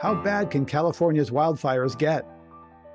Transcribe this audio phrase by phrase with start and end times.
[0.00, 2.24] How bad can California's wildfires get?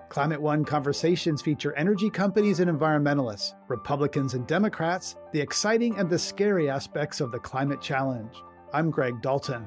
[0.07, 6.17] Climate One conversations feature energy companies and environmentalists, Republicans and Democrats, the exciting and the
[6.17, 8.33] scary aspects of the climate challenge.
[8.71, 9.65] I'm Greg Dalton.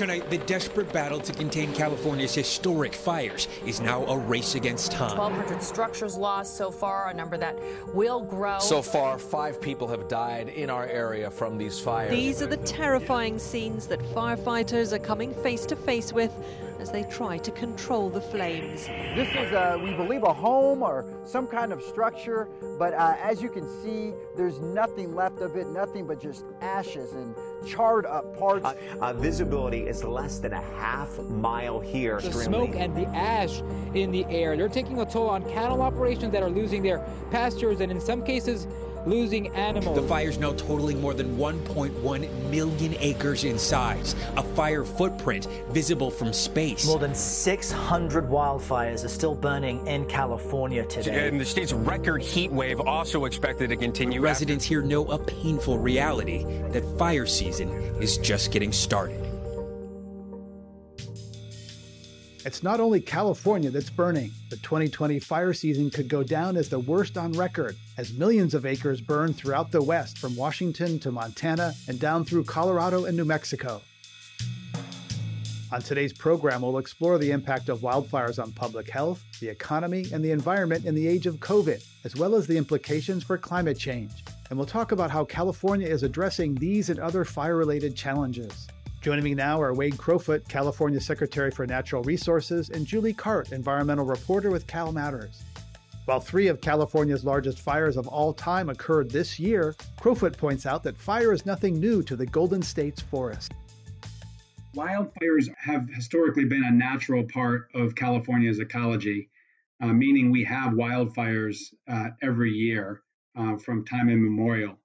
[0.00, 5.18] Tonight, the desperate battle to contain California's historic fires is now a race against time.
[5.18, 7.54] 1,200 structures lost so far, a number that
[7.92, 8.58] will grow.
[8.60, 12.12] So far, five people have died in our area from these fires.
[12.12, 16.32] These are the terrifying scenes that firefighters are coming face to face with
[16.78, 18.86] as they try to control the flames.
[19.14, 23.42] This is, uh, we believe, a home or some kind of structure, but uh, as
[23.42, 27.34] you can see, there's nothing left of it, nothing but just ashes and
[27.66, 28.64] charred up parts.
[28.64, 32.20] Uh, uh, visibility is less than a half mile here.
[32.20, 33.62] The smoke and the ash
[33.94, 37.80] in the air, they're taking a toll on cattle operations that are losing their pastures
[37.80, 38.66] and in some cases
[39.06, 39.96] losing animals.
[39.96, 46.10] The fire's now totaling more than 1.1 million acres in size, a fire footprint visible
[46.10, 46.86] from space.
[46.86, 51.28] More than 600 wildfires are still burning in California today.
[51.28, 54.20] And the state's record heat wave also expected to continue.
[54.20, 54.74] Residents after.
[54.74, 57.70] here know a painful reality that fire season
[58.00, 59.29] is just getting started.
[62.42, 64.30] It's not only California that's burning.
[64.48, 68.64] The 2020 fire season could go down as the worst on record, as millions of
[68.64, 73.26] acres burn throughout the West, from Washington to Montana and down through Colorado and New
[73.26, 73.82] Mexico.
[75.70, 80.24] On today's program, we'll explore the impact of wildfires on public health, the economy, and
[80.24, 84.24] the environment in the age of COVID, as well as the implications for climate change.
[84.48, 88.66] And we'll talk about how California is addressing these and other fire related challenges.
[89.00, 94.04] Joining me now are Wade Crowfoot, California Secretary for Natural Resources, and Julie Cart, environmental
[94.04, 95.40] reporter with Cal Matters.
[96.04, 100.82] While three of California's largest fires of all time occurred this year, Crowfoot points out
[100.82, 103.54] that fire is nothing new to the Golden State's forest.
[104.76, 109.30] Wildfires have historically been a natural part of California's ecology,
[109.82, 111.56] uh, meaning we have wildfires
[111.88, 113.00] uh, every year
[113.34, 114.76] uh, from time immemorial.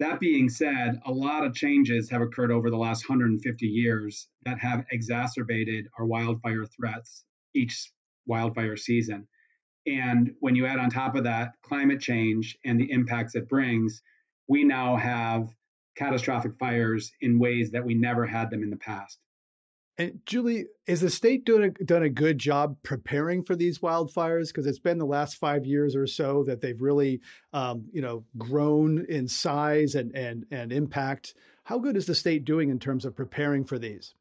[0.00, 4.58] That being said, a lot of changes have occurred over the last 150 years that
[4.58, 7.24] have exacerbated our wildfire threats
[7.54, 7.92] each
[8.26, 9.28] wildfire season.
[9.86, 14.02] And when you add on top of that climate change and the impacts it brings,
[14.48, 15.54] we now have
[15.96, 19.18] catastrophic fires in ways that we never had them in the past.
[19.96, 24.48] And Julie, is the state doing a, done a good job preparing for these wildfires?
[24.48, 27.20] Because it's been the last five years or so that they've really,
[27.52, 31.34] um, you know, grown in size and and and impact.
[31.62, 34.14] How good is the state doing in terms of preparing for these?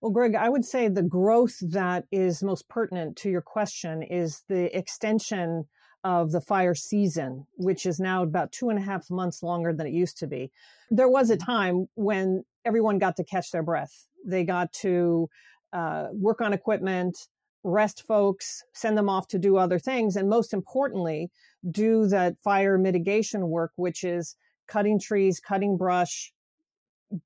[0.00, 4.44] Well, Greg, I would say the growth that is most pertinent to your question is
[4.48, 5.64] the extension
[6.04, 9.86] of the fire season, which is now about two and a half months longer than
[9.86, 10.52] it used to be.
[10.90, 14.06] There was a time when everyone got to catch their breath.
[14.24, 15.28] They got to
[15.72, 17.16] uh, work on equipment,
[17.64, 21.30] rest folks, send them off to do other things, and most importantly,
[21.70, 24.36] do that fire mitigation work, which is
[24.68, 26.32] cutting trees, cutting brush,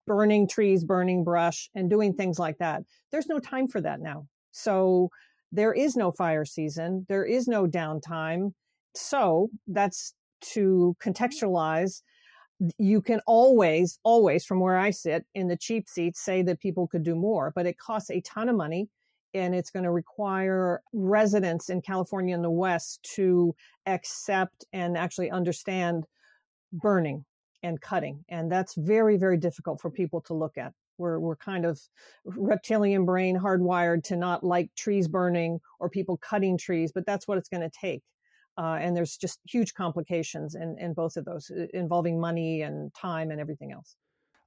[0.07, 2.83] burning trees, burning brush, and doing things like that.
[3.11, 4.27] There's no time for that now.
[4.53, 5.11] So
[5.51, 7.05] there is no fire season.
[7.09, 8.53] There is no downtime.
[8.95, 10.15] So that's
[10.53, 12.03] to contextualize.
[12.79, 16.87] You can always, always from where I sit in the cheap seats say that people
[16.87, 18.89] could do more, but it costs a ton of money
[19.35, 23.55] and it's going to require residents in California and the West to
[23.87, 26.05] accept and actually understand
[26.73, 27.25] burning
[27.63, 28.25] and cutting.
[28.29, 30.73] And that's very, very difficult for people to look at.
[30.99, 31.81] We're, we're kind of
[32.25, 37.39] reptilian brain hardwired to not like trees burning or people cutting trees, but that's what
[37.39, 38.03] it's going to take.
[38.59, 43.31] Uh, and there's just huge complications in, in both of those involving money and time
[43.31, 43.97] and everything else.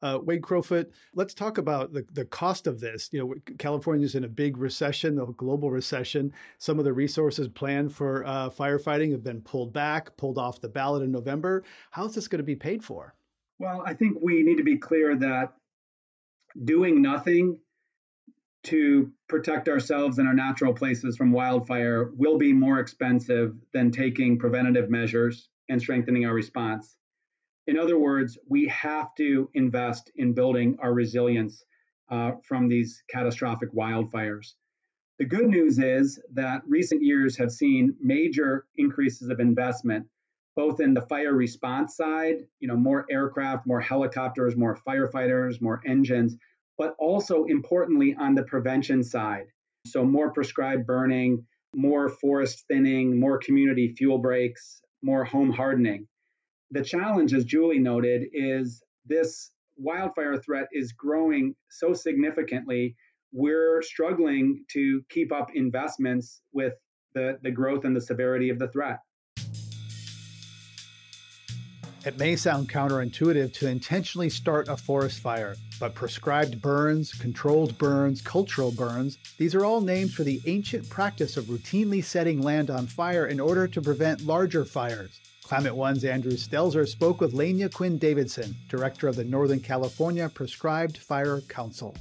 [0.02, 3.10] Uh, Wade Crowfoot, let's talk about the, the cost of this.
[3.12, 6.32] You know, California's in a big recession, a global recession.
[6.60, 10.70] Some of the resources planned for uh, firefighting have been pulled back, pulled off the
[10.70, 11.64] ballot in November.
[11.90, 13.16] How's this going to be paid for?
[13.58, 15.54] Well, I think we need to be clear that
[16.66, 17.60] doing nothing
[18.66, 24.38] to protect ourselves and our natural places from wildfire will be more expensive than taking
[24.38, 26.98] preventative measures and strengthening our response.
[27.68, 31.64] In other words, we have to invest in building our resilience
[32.10, 34.54] uh, from these catastrophic wildfires.
[35.18, 40.08] The good news is that recent years have seen major increases of investment,
[40.56, 45.82] both in the fire response side, you know, more aircraft, more helicopters, more firefighters, more
[45.86, 46.36] engines,
[46.78, 49.46] but also importantly on the prevention side.
[49.86, 51.46] So, more prescribed burning,
[51.76, 56.08] more forest thinning, more community fuel breaks, more home hardening.
[56.72, 62.96] The challenge, as Julie noted, is this wildfire threat is growing so significantly.
[63.32, 66.74] we're struggling to keep up investments with
[67.14, 69.00] the, the growth and the severity of the threat.
[72.06, 78.22] It may sound counterintuitive to intentionally start a forest fire, but prescribed burns, controlled burns,
[78.22, 82.86] cultural burns, these are all names for the ancient practice of routinely setting land on
[82.86, 85.20] fire in order to prevent larger fires.
[85.42, 91.00] Climate One's Andrew Stelzer spoke with Lenya Quinn Davidson, director of the Northern California Prescribed
[91.00, 91.96] Fire Council.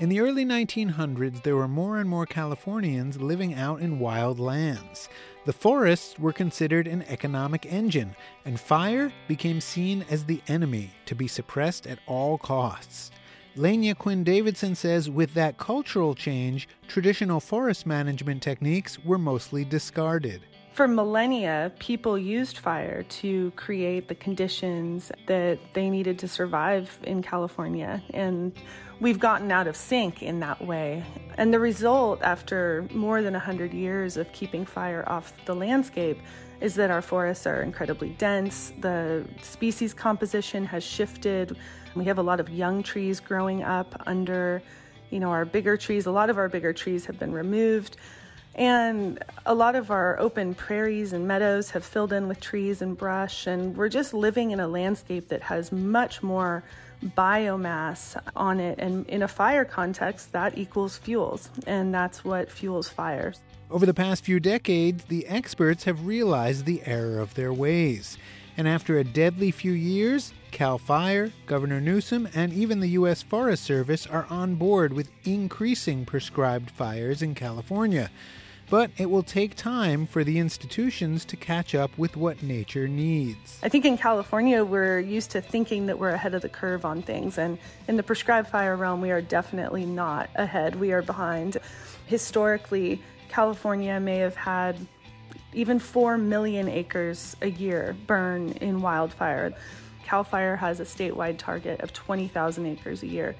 [0.00, 5.08] In the early 1900s, there were more and more Californians living out in wild lands.
[5.50, 8.14] The forests were considered an economic engine,
[8.44, 13.10] and fire became seen as the enemy to be suppressed at all costs.
[13.56, 20.40] Lenya Quinn Davidson says with that cultural change, traditional forest management techniques were mostly discarded.
[20.72, 27.22] For millennia, people used fire to create the conditions that they needed to survive in
[27.22, 28.00] California.
[28.14, 28.52] And
[29.00, 31.02] we've gotten out of sync in that way.
[31.36, 36.18] And the result, after more than 100 years of keeping fire off the landscape,
[36.60, 38.72] is that our forests are incredibly dense.
[38.80, 41.56] The species composition has shifted.
[41.94, 44.62] We have a lot of young trees growing up under,
[45.08, 46.04] you know, our bigger trees.
[46.04, 47.96] A lot of our bigger trees have been removed.
[48.54, 52.98] And a lot of our open prairies and meadows have filled in with trees and
[52.98, 56.64] brush, and we're just living in a landscape that has much more
[57.04, 58.78] biomass on it.
[58.78, 63.40] And in a fire context, that equals fuels, and that's what fuels fires.
[63.70, 68.18] Over the past few decades, the experts have realized the error of their ways.
[68.56, 73.22] And after a deadly few years, CAL FIRE, Governor Newsom, and even the U.S.
[73.22, 78.10] Forest Service are on board with increasing prescribed fires in California
[78.70, 83.58] but it will take time for the institutions to catch up with what nature needs.
[83.62, 87.02] I think in California, we're used to thinking that we're ahead of the curve on
[87.02, 87.58] things, and
[87.88, 90.76] in the prescribed fire realm, we are definitely not ahead.
[90.76, 91.58] We are behind.
[92.06, 94.76] Historically, California may have had
[95.52, 99.52] even 4 million acres a year burn in wildfire.
[100.04, 103.34] CAL FIRE has a statewide target of 20,000 acres a year.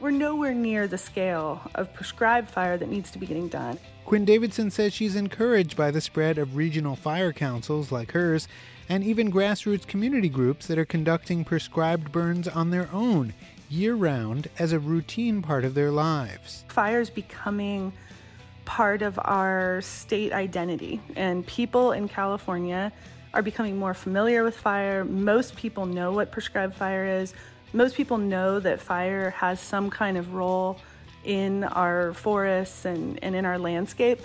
[0.00, 3.78] We're nowhere near the scale of prescribed fire that needs to be getting done.
[4.04, 8.46] Quinn Davidson says she's encouraged by the spread of regional fire councils like hers
[8.88, 13.32] and even grassroots community groups that are conducting prescribed burns on their own
[13.70, 16.64] year round as a routine part of their lives.
[16.68, 17.92] Fire is becoming
[18.64, 22.92] part of our state identity, and people in California
[23.34, 25.04] are becoming more familiar with fire.
[25.04, 27.32] Most people know what prescribed fire is.
[27.72, 30.78] Most people know that fire has some kind of role
[31.24, 34.20] in our forests and, and in our landscape.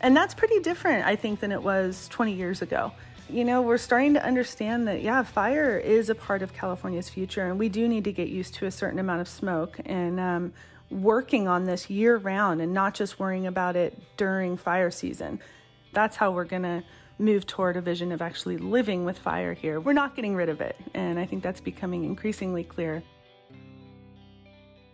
[0.00, 2.92] And that's pretty different, I think, than it was 20 years ago.
[3.28, 7.46] You know, we're starting to understand that, yeah, fire is a part of California's future,
[7.46, 10.52] and we do need to get used to a certain amount of smoke and um,
[10.90, 15.38] working on this year round and not just worrying about it during fire season.
[15.92, 16.82] That's how we're going to
[17.20, 19.78] move toward a vision of actually living with fire here.
[19.78, 23.02] We're not getting rid of it, and I think that's becoming increasingly clear.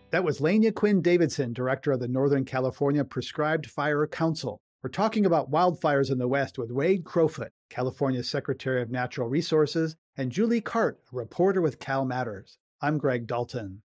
[0.09, 4.61] That was Lenya Quinn Davidson, director of the Northern California Prescribed Fire Council.
[4.81, 9.97] We're talking about wildfires in the West with Wade Crowfoot, California's Secretary of Natural Resources,
[10.15, 12.57] and Julie Cart, a reporter with Cal Matters.
[12.81, 13.81] I'm Greg Dalton.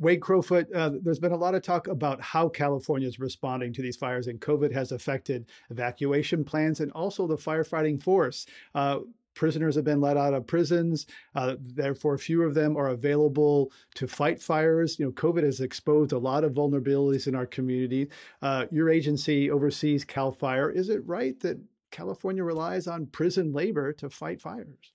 [0.00, 3.82] Wade Crowfoot, uh, there's been a lot of talk about how California is responding to
[3.82, 8.46] these fires, and COVID has affected evacuation plans and also the firefighting force.
[8.74, 8.98] Uh,
[9.36, 11.06] prisoners have been let out of prisons.
[11.36, 14.98] Uh, therefore, fewer of them are available to fight fires.
[14.98, 18.08] You know, COVID has exposed a lot of vulnerabilities in our community.
[18.42, 20.70] Uh, your agency oversees CAL FIRE.
[20.70, 21.60] Is it right that
[21.92, 24.92] California relies on prison labor to fight fires?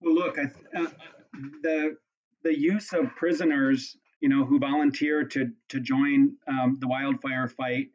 [0.00, 0.44] Well, look, I,
[0.78, 0.86] uh,
[1.62, 1.96] the
[2.42, 7.88] the use of prisoners, you know, who volunteer to to join um, the wildfire fight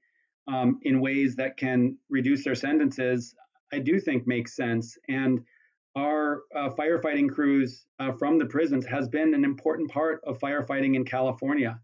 [0.48, 3.36] um, in ways that can reduce their sentences,
[3.74, 4.98] I do think makes sense.
[5.08, 5.42] And
[5.96, 10.96] our uh, firefighting crews uh, from the prisons has been an important part of firefighting
[10.96, 11.80] in California.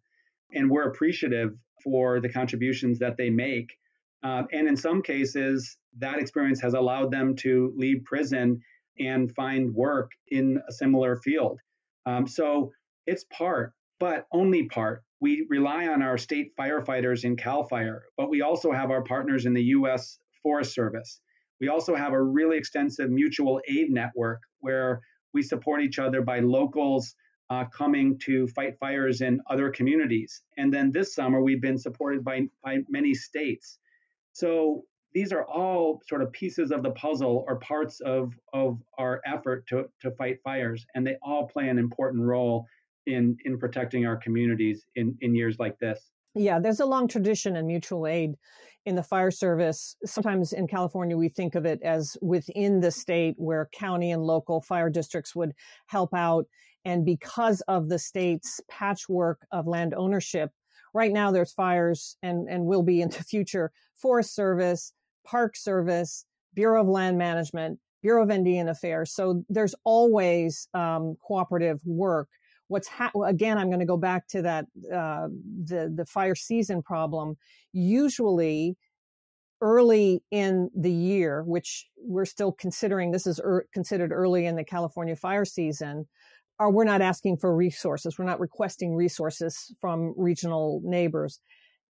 [0.54, 3.78] And we're appreciative for the contributions that they make.
[4.24, 8.62] Uh, and in some cases, that experience has allowed them to leave prison
[9.00, 11.60] and find work in a similar field.
[12.06, 12.72] Um, so
[13.06, 15.04] it's part, but only part.
[15.20, 19.46] We rely on our state firefighters in CAL FIRE, but we also have our partners
[19.46, 20.20] in the U.S.
[20.44, 21.20] Forest Service
[21.60, 25.02] we also have a really extensive mutual aid network where
[25.34, 27.16] we support each other by locals
[27.50, 30.42] uh, coming to fight fires in other communities.
[30.58, 33.80] And then this summer, we've been supported by, by many states.
[34.34, 34.84] So
[35.14, 39.66] these are all sort of pieces of the puzzle or parts of, of our effort
[39.68, 42.68] to, to fight fires, and they all play an important role
[43.08, 46.12] in in protecting our communities in in years like this.
[46.36, 48.36] Yeah, there's a long tradition in mutual aid
[48.88, 49.98] in the fire service.
[50.06, 54.62] Sometimes in California, we think of it as within the state where county and local
[54.62, 55.52] fire districts would
[55.88, 56.46] help out.
[56.86, 60.52] And because of the state's patchwork of land ownership,
[60.94, 64.94] right now there's fires and, and will be in the future Forest Service,
[65.26, 69.12] Park Service, Bureau of Land Management, Bureau of Indian Affairs.
[69.12, 72.30] So there's always um, cooperative work.
[72.68, 73.58] What's ha- again?
[73.58, 75.28] I'm going to go back to that uh,
[75.64, 77.36] the the fire season problem.
[77.74, 78.76] Usually,
[79.62, 84.64] early in the year, which we're still considering, this is er- considered early in the
[84.64, 86.08] California fire season.
[86.60, 88.18] Are we're not asking for resources.
[88.18, 91.40] We're not requesting resources from regional neighbors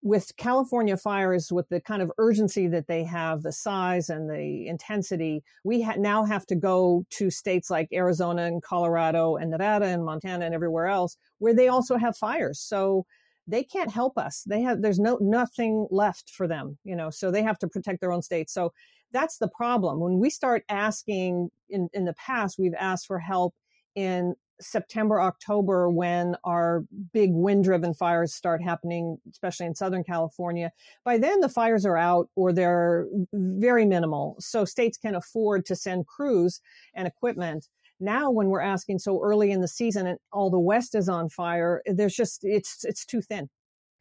[0.04, 4.68] with California fires, with the kind of urgency that they have, the size and the
[4.68, 9.86] intensity, we ha- now have to go to states like Arizona and Colorado and Nevada
[9.86, 12.60] and Montana and everywhere else where they also have fires.
[12.60, 13.06] So
[13.48, 14.44] they can't help us.
[14.46, 17.10] They have there's no nothing left for them, you know.
[17.10, 18.50] So they have to protect their own state.
[18.50, 18.74] So
[19.14, 20.00] that's the problem.
[20.00, 23.56] When we start asking in in the past, we've asked for help
[23.96, 26.84] in September, October, when our
[27.14, 30.72] big wind driven fires start happening, especially in Southern California,
[31.04, 34.36] by then the fires are out or they're very minimal.
[34.40, 36.60] So states can afford to send crews
[36.94, 37.68] and equipment.
[38.00, 41.30] Now, when we're asking so early in the season and all the West is on
[41.30, 43.50] fire, there's just, it's, it's too thin.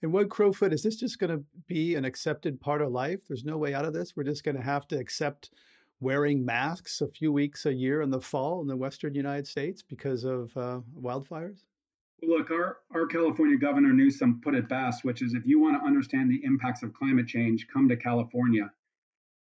[0.03, 3.21] And what Crowfoot, is this just going to be an accepted part of life?
[3.27, 4.15] There's no way out of this.
[4.15, 5.51] We're just going to have to accept
[6.01, 9.83] wearing masks a few weeks a year in the fall in the western United States
[9.83, 11.65] because of uh, wildfires?
[12.23, 15.87] Look, our, our California Governor Newsom put it best, which is if you want to
[15.87, 18.71] understand the impacts of climate change, come to California.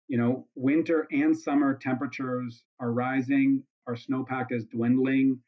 [0.07, 5.39] You know, winter and summer temperatures are rising, our snowpack is dwindling,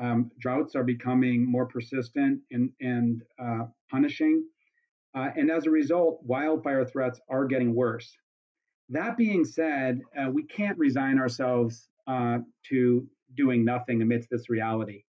[0.00, 4.44] um, droughts are becoming more persistent and, and uh, punishing.
[5.14, 8.16] Uh, and as a result, wildfire threats are getting worse.
[8.90, 15.04] That being said, uh, we can't resign ourselves uh, to doing nothing amidst this reality.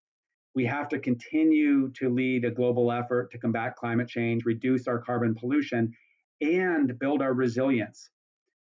[0.55, 4.99] We have to continue to lead a global effort to combat climate change, reduce our
[4.99, 5.93] carbon pollution,
[6.41, 8.11] and build our resilience.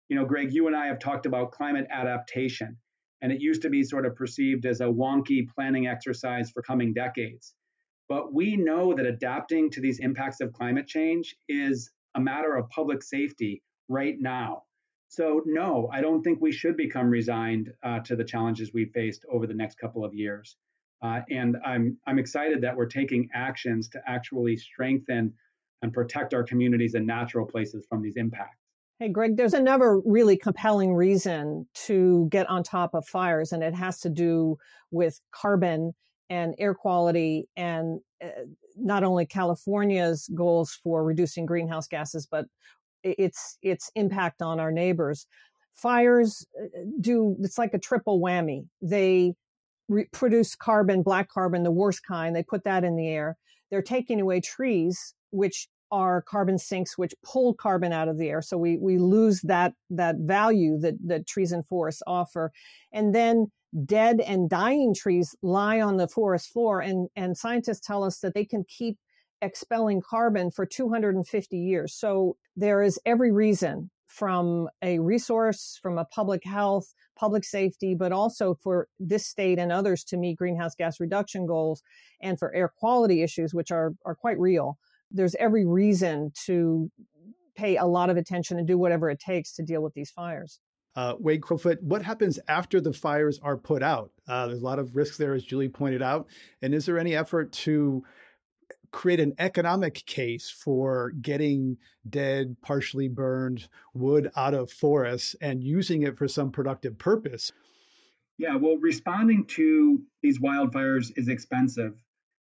[0.09, 2.77] You know, Greg, you and I have talked about climate adaptation,
[3.21, 6.93] and it used to be sort of perceived as a wonky planning exercise for coming
[6.93, 7.55] decades.
[8.09, 12.69] But we know that adapting to these impacts of climate change is a matter of
[12.69, 14.63] public safety right now.
[15.09, 19.25] So, no, I don't think we should become resigned uh, to the challenges we faced
[19.31, 20.57] over the next couple of years.
[21.01, 25.33] Uh, and I'm I'm excited that we're taking actions to actually strengthen
[25.81, 28.57] and protect our communities and natural places from these impacts.
[28.99, 33.75] Hey, Greg, there's another really compelling reason to get on top of fires, and it
[33.75, 34.57] has to do
[34.89, 35.93] with carbon
[36.31, 38.29] and air quality and uh,
[38.75, 42.45] not only California's goals for reducing greenhouse gases, but
[43.17, 45.27] its its impact on our neighbors.
[45.75, 46.67] Fires uh,
[46.99, 48.65] do it's like a triple whammy.
[48.81, 49.33] They
[49.87, 52.35] re- produce carbon, black carbon, the worst kind.
[52.35, 53.37] They put that in the air.
[53.69, 58.41] They're taking away trees, which are carbon sinks, which pull carbon out of the air.
[58.41, 62.51] So we we lose that that value that that trees and forests offer,
[62.91, 63.51] and then
[63.85, 68.33] dead and dying trees lie on the forest floor and and scientists tell us that
[68.33, 68.97] they can keep
[69.41, 71.93] expelling carbon for 250 years.
[71.93, 78.11] So there is every reason from a resource, from a public health, public safety, but
[78.11, 81.83] also for this state and others to meet greenhouse gas reduction goals
[82.21, 84.77] and for air quality issues, which are, are quite real.
[85.11, 86.89] There's every reason to
[87.55, 90.59] pay a lot of attention and do whatever it takes to deal with these fires.
[90.95, 94.11] Uh, Wade Crowfoot, what happens after the fires are put out?
[94.27, 96.27] Uh, there's a lot of risks there, as Julie pointed out.
[96.63, 98.03] And is there any effort to
[98.91, 101.77] create an economic case for getting
[102.09, 107.51] dead, partially burned wood out of forests and using it for some productive purpose.
[108.37, 111.93] Yeah, well, responding to these wildfires is expensive,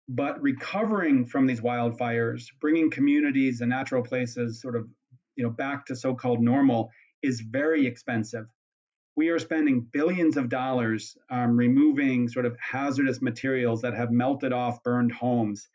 [0.09, 4.89] but recovering from these wildfires, bringing communities and natural places sort of,
[5.37, 6.91] you know, back to so-called normal
[7.23, 8.47] is very expensive.
[9.17, 14.53] We are spending billions of dollars um, removing sort of hazardous materials that have melted
[14.53, 15.69] off burned homes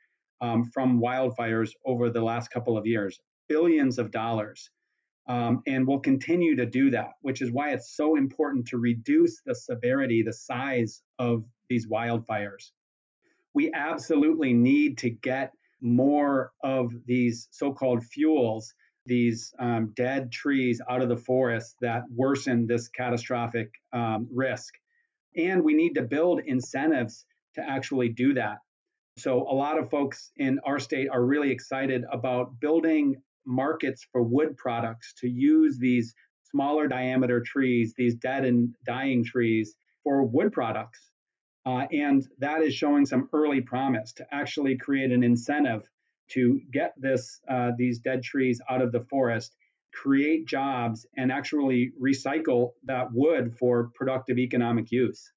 [0.44, 4.70] um, from wildfires over the last couple of years, billions of dollars.
[5.30, 9.42] Um, and we'll continue to do that, which is why it's so important to reduce
[9.46, 12.72] the severity, the size of these wildfires.
[13.54, 18.74] We absolutely need to get more of these so called fuels,
[19.06, 24.74] these um, dead trees out of the forest that worsen this catastrophic um, risk.
[25.38, 28.58] And we need to build incentives to actually do that.
[29.18, 34.24] So, a lot of folks in our state are really excited about building markets for
[34.24, 36.16] wood products to use these
[36.50, 41.10] smaller diameter trees, these dead and dying trees, for wood products.
[41.66, 45.88] Uh, and that is showing some early promise to actually create an incentive
[46.30, 49.56] to get this uh, these dead trees out of the forest,
[49.94, 55.32] create jobs, and actually recycle that wood for productive economic use.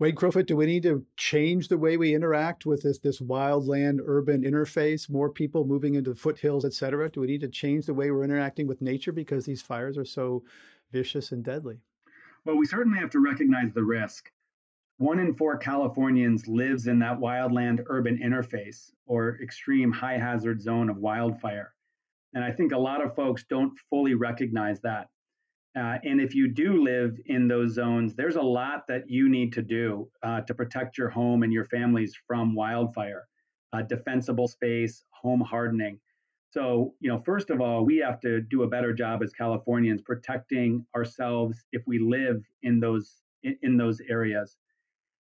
[0.00, 3.98] Wade Crowfoot, do we need to change the way we interact with this this wildland
[4.04, 5.10] urban interface?
[5.10, 7.10] More people moving into foothills, et cetera.
[7.10, 10.04] Do we need to change the way we're interacting with nature because these fires are
[10.04, 10.44] so
[10.92, 11.80] vicious and deadly?
[12.44, 14.30] Well, we certainly have to recognize the risk.
[14.98, 20.90] One in four Californians lives in that wildland urban interface or extreme high hazard zone
[20.90, 21.74] of wildfire.
[22.34, 25.08] And I think a lot of folks don't fully recognize that.
[25.78, 29.52] Uh, and if you do live in those zones, there's a lot that you need
[29.52, 33.28] to do uh, to protect your home and your families from wildfire,
[33.72, 36.00] uh, defensible space, home hardening.
[36.50, 40.02] So, you know, first of all, we have to do a better job as Californians
[40.02, 44.56] protecting ourselves if we live in those in, in those areas.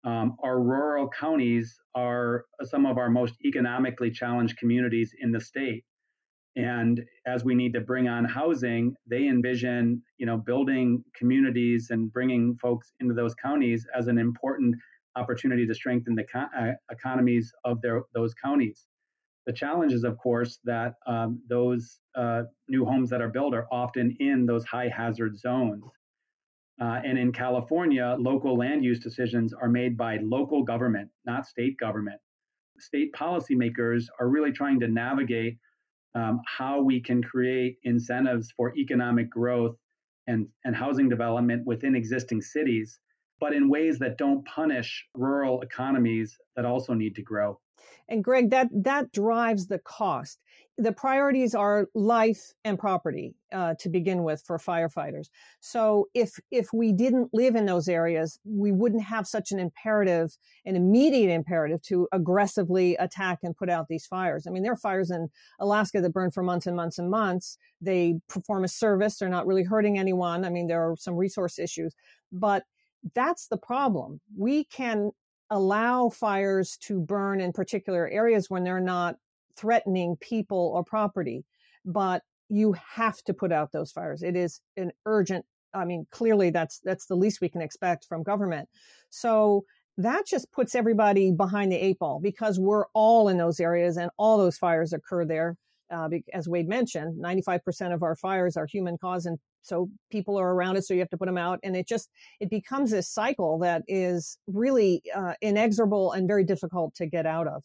[0.02, 5.84] Um, our rural counties are some of our most economically challenged communities in the state.
[6.56, 12.12] And as we need to bring on housing, they envision, you know, building communities and
[12.12, 14.74] bringing folks into those counties as an important
[15.16, 18.86] opportunity to strengthen the co- uh, economies of their those counties.
[19.46, 23.66] The challenge is, of course, that um, those uh, new homes that are built are
[23.72, 25.84] often in those high hazard zones.
[26.80, 31.76] Uh, and in California, local land use decisions are made by local government, not state
[31.78, 32.20] government.
[32.78, 35.58] State policymakers are really trying to navigate
[36.14, 39.76] um, how we can create incentives for economic growth
[40.26, 42.98] and, and housing development within existing cities,
[43.40, 47.58] but in ways that don't punish rural economies that also need to grow.
[48.08, 50.38] And Greg, that that drives the cost.
[50.80, 55.28] The priorities are life and property uh, to begin with for firefighters.
[55.60, 60.38] So if if we didn't live in those areas, we wouldn't have such an imperative,
[60.64, 64.46] an immediate imperative to aggressively attack and put out these fires.
[64.46, 67.58] I mean, there are fires in Alaska that burn for months and months and months.
[67.82, 69.18] They perform a service.
[69.18, 70.46] They're not really hurting anyone.
[70.46, 71.94] I mean, there are some resource issues,
[72.32, 72.64] but
[73.14, 74.22] that's the problem.
[74.34, 75.10] We can
[75.50, 79.16] allow fires to burn in particular areas when they're not
[79.60, 81.44] threatening people or property.
[81.84, 84.22] But you have to put out those fires.
[84.22, 85.44] It is an urgent.
[85.72, 88.68] I mean, clearly that's that's the least we can expect from government.
[89.10, 89.64] So
[89.98, 94.10] that just puts everybody behind the eight ball because we're all in those areas and
[94.16, 95.56] all those fires occur there.
[95.90, 100.54] Uh, as Wade mentioned, 95% of our fires are human cause and so people are
[100.54, 103.08] around it so you have to put them out and it just it becomes this
[103.08, 107.62] cycle that is really uh, inexorable and very difficult to get out of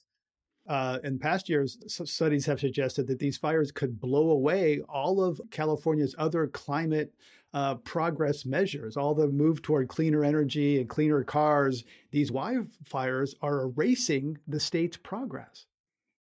[0.68, 5.40] uh, in past years, studies have suggested that these fires could blow away all of
[5.52, 7.14] California's other climate
[7.54, 11.84] uh, progress measures, all the move toward cleaner energy and cleaner cars.
[12.12, 15.66] These wildfires are erasing the state's progress.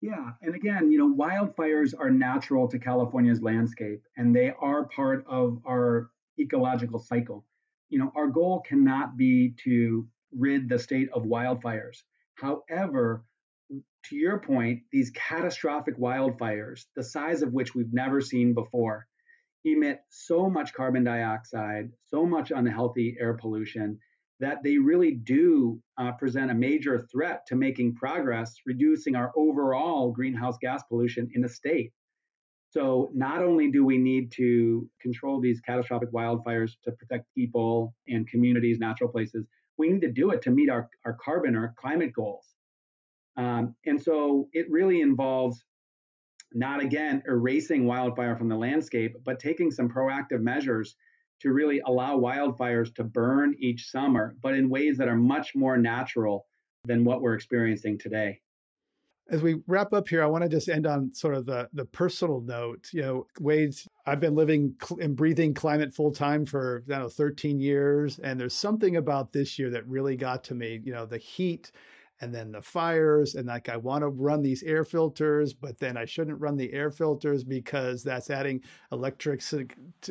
[0.02, 0.32] Yeah.
[0.42, 5.60] And again, you know, wildfires are natural to California's landscape and they are part of
[5.64, 7.44] our ecological cycle.
[7.88, 12.02] You know, our goal cannot be to rid the state of wildfires.
[12.34, 13.24] However,
[14.04, 19.06] to your point, these catastrophic wildfires, the size of which we've never seen before,
[19.64, 23.98] emit so much carbon dioxide, so much unhealthy air pollution
[24.40, 30.10] that they really do uh, present a major threat to making progress, reducing our overall
[30.10, 31.92] greenhouse gas pollution in the state.
[32.70, 38.26] So, not only do we need to control these catastrophic wildfires to protect people and
[38.26, 39.46] communities, natural places,
[39.78, 42.51] we need to do it to meet our, our carbon or climate goals.
[43.36, 45.64] Um, and so, it really involves
[46.54, 50.96] not again erasing wildfire from the landscape, but taking some proactive measures
[51.40, 55.76] to really allow wildfires to burn each summer, but in ways that are much more
[55.76, 56.46] natural
[56.84, 58.40] than what we're experiencing today.
[59.30, 61.84] As we wrap up here, I want to just end on sort of the, the
[61.84, 62.88] personal note.
[62.92, 67.60] You know, Wade, I've been living and breathing climate full time for, don't know, 13
[67.60, 68.18] years.
[68.18, 70.80] And there's something about this year that really got to me.
[70.84, 71.72] You know, the heat
[72.22, 75.96] and then the fires and like i want to run these air filters but then
[75.96, 79.42] i shouldn't run the air filters because that's adding electric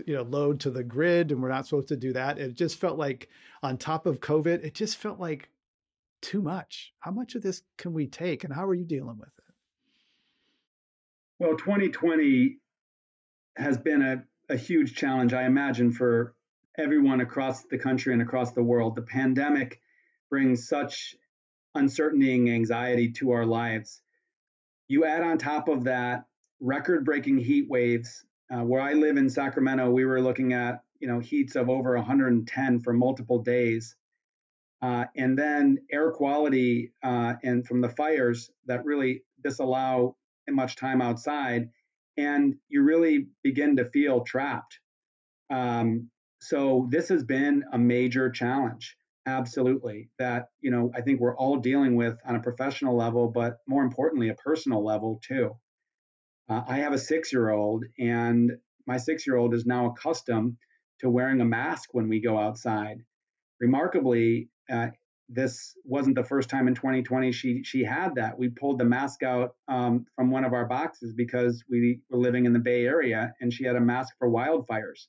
[0.05, 2.37] you know load to the grid and we're not supposed to do that.
[2.37, 3.29] It just felt like
[3.63, 5.49] on top of covid it just felt like
[6.21, 6.93] too much.
[6.99, 9.53] How much of this can we take and how are you dealing with it?
[11.39, 12.57] Well 2020
[13.57, 16.35] has been a, a huge challenge i imagine for
[16.77, 18.95] everyone across the country and across the world.
[18.95, 19.81] The pandemic
[20.29, 21.15] brings such
[21.75, 24.01] uncertainty and anxiety to our lives.
[24.87, 26.25] You add on top of that
[26.59, 28.25] record breaking heat waves.
[28.53, 31.95] Uh, where I live in Sacramento, we were looking at you know heats of over
[31.95, 33.95] 110 for multiple days.
[34.81, 40.17] Uh, and then air quality uh, and from the fires that really disallow
[40.49, 41.69] much time outside,
[42.17, 44.79] and you really begin to feel trapped.
[45.49, 50.09] Um, so this has been a major challenge, absolutely.
[50.19, 53.83] That you know I think we're all dealing with on a professional level, but more
[53.83, 55.55] importantly, a personal level too.
[56.49, 58.51] Uh, I have a six-year-old, and
[58.85, 60.57] my six-year-old is now accustomed
[60.99, 63.03] to wearing a mask when we go outside.
[63.59, 64.87] Remarkably, uh,
[65.29, 68.37] this wasn't the first time in 2020 she she had that.
[68.37, 72.45] We pulled the mask out um, from one of our boxes because we were living
[72.45, 75.07] in the Bay Area, and she had a mask for wildfires.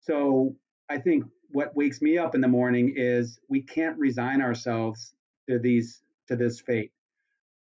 [0.00, 0.56] So
[0.88, 5.14] I think what wakes me up in the morning is we can't resign ourselves
[5.48, 6.92] to these to this fate.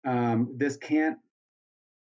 [0.06, 1.18] Um, this can't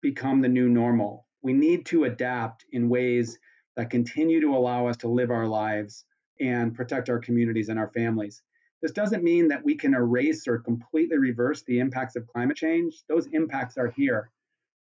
[0.00, 1.26] become the new normal.
[1.42, 3.38] We need to adapt in ways
[3.76, 6.04] that continue to allow us to live our lives
[6.40, 8.42] and protect our communities and our families.
[8.82, 13.02] This doesn't mean that we can erase or completely reverse the impacts of climate change.
[13.08, 14.30] Those impacts are here.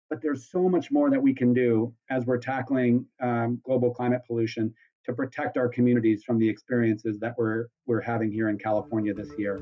[0.10, 4.22] But there's so much more that we can do as we're tackling um, global climate
[4.26, 4.74] pollution
[5.08, 9.30] to protect our communities from the experiences that we're, we're having here in California this
[9.38, 9.60] year.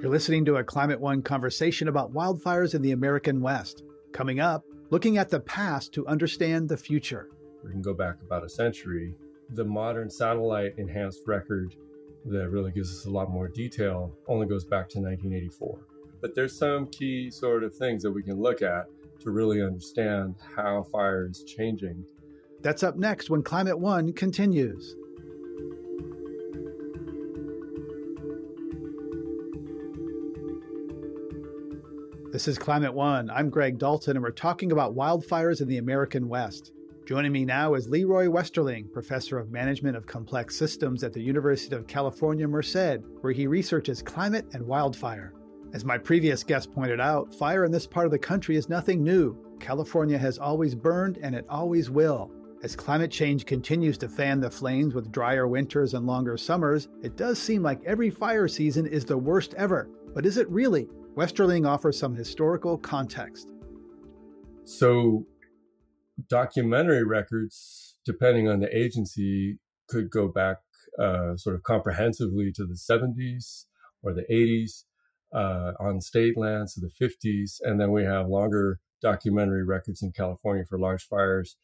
[0.00, 3.84] You're listening to a Climate One conversation about wildfires in the American West.
[4.12, 7.28] Coming up, looking at the past to understand the future.
[7.62, 9.14] We can go back about a century.
[9.50, 11.76] The modern satellite enhanced record
[12.24, 15.78] that really gives us a lot more detail only goes back to 1984.
[16.20, 18.86] But there's some key sort of things that we can look at
[19.20, 22.04] to really understand how fire is changing.
[22.62, 24.94] That's up next when Climate One continues.
[32.30, 33.30] This is Climate One.
[33.30, 36.72] I'm Greg Dalton, and we're talking about wildfires in the American West.
[37.04, 41.74] Joining me now is Leroy Westerling, Professor of Management of Complex Systems at the University
[41.74, 45.34] of California, Merced, where he researches climate and wildfire.
[45.74, 49.02] As my previous guest pointed out, fire in this part of the country is nothing
[49.02, 49.36] new.
[49.58, 52.30] California has always burned and it always will.
[52.62, 57.16] As climate change continues to fan the flames with drier winters and longer summers, it
[57.16, 59.90] does seem like every fire season is the worst ever.
[60.14, 60.86] But is it really?
[61.16, 63.48] Westerling offers some historical context.
[64.62, 65.26] So,
[66.28, 70.58] documentary records, depending on the agency, could go back
[71.00, 73.64] uh, sort of comprehensively to the 70s
[74.04, 74.84] or the 80s
[75.34, 77.56] uh, on state lands to the 50s.
[77.62, 81.56] And then we have longer documentary records in California for large fires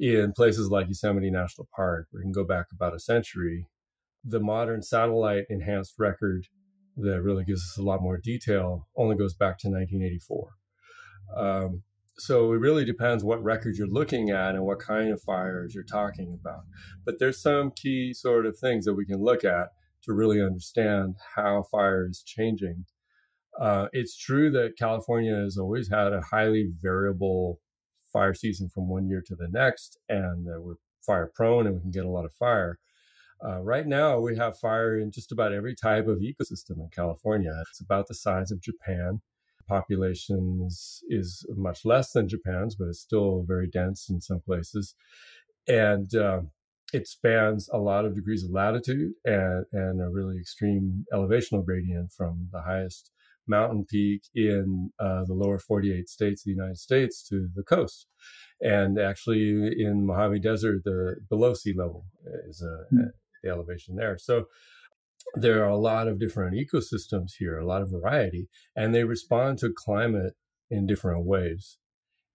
[0.00, 3.66] in places like Yosemite National Park, where you can go back about a century.
[4.24, 6.46] The modern satellite enhanced record
[6.96, 10.50] that really gives us a lot more detail only goes back to 1984.
[11.36, 11.82] Um,
[12.16, 15.84] so it really depends what record you're looking at and what kind of fires you're
[15.84, 16.62] talking about.
[17.04, 19.68] But there's some key sort of things that we can look at
[20.04, 22.86] to really understand how fire is changing.
[23.58, 27.60] Uh, it's true that California has always had a highly variable
[28.12, 30.74] fire season from one year to the next, and uh, we're
[31.06, 32.78] fire prone and we can get a lot of fire.
[33.42, 37.52] Uh, right now, we have fire in just about every type of ecosystem in California.
[37.70, 39.20] It's about the size of Japan
[39.70, 44.94] population is is much less than Japan's, but it's still very dense in some places,
[45.68, 46.40] and uh,
[46.92, 52.10] it spans a lot of degrees of latitude and and a really extreme elevational gradient
[52.12, 53.10] from the highest
[53.50, 58.06] mountain peak in uh, the lower 48 states of the United States to the coast.
[58.62, 62.06] And actually, in Mojave Desert, the below sea level
[62.48, 63.08] is a, mm.
[63.42, 64.16] the elevation there.
[64.18, 64.46] So
[65.34, 69.58] there are a lot of different ecosystems here, a lot of variety, and they respond
[69.58, 70.34] to climate
[70.70, 71.78] in different ways.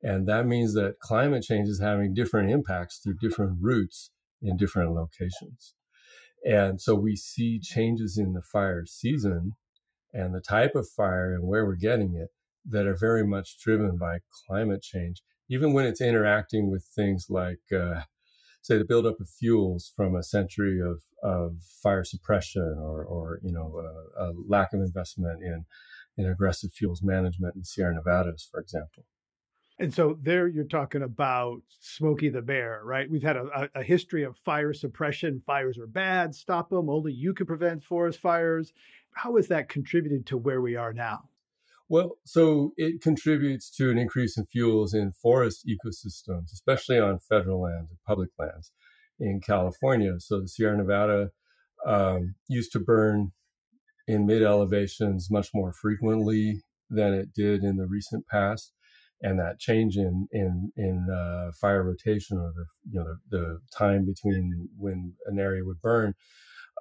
[0.04, 4.94] And that means that climate change is having different impacts through different routes in different
[4.94, 5.74] locations.
[6.46, 9.54] And so we see changes in the fire season
[10.16, 12.30] and the type of fire and where we're getting it
[12.68, 17.60] that are very much driven by climate change, even when it's interacting with things like
[17.78, 18.02] uh,
[18.62, 23.52] say the buildup of fuels from a century of, of fire suppression or, or you
[23.52, 23.80] know,
[24.18, 25.66] a, a lack of investment in,
[26.18, 29.06] in aggressive fuels management in Sierra Nevadas, for example.
[29.78, 33.10] And so there you're talking about Smokey the Bear, right?
[33.10, 35.44] We've had a, a, history of fire suppression.
[35.46, 36.90] Fires are bad, stop them.
[36.90, 38.72] Only you can prevent forest fires.
[39.16, 41.30] How has that contributed to where we are now?
[41.88, 47.62] Well, so it contributes to an increase in fuels in forest ecosystems, especially on federal
[47.62, 48.72] lands and public lands
[49.20, 50.20] in California.
[50.20, 51.30] So the Sierra Nevada
[51.86, 53.32] um, used to burn
[54.08, 58.74] in mid elevations much more frequently than it did in the recent past.
[59.22, 63.60] And that change in in in uh, fire rotation, or the you know the, the,
[63.76, 66.16] time between when an area would burn,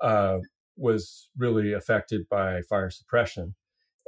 [0.03, 0.38] uh,
[0.77, 3.55] was really affected by fire suppression.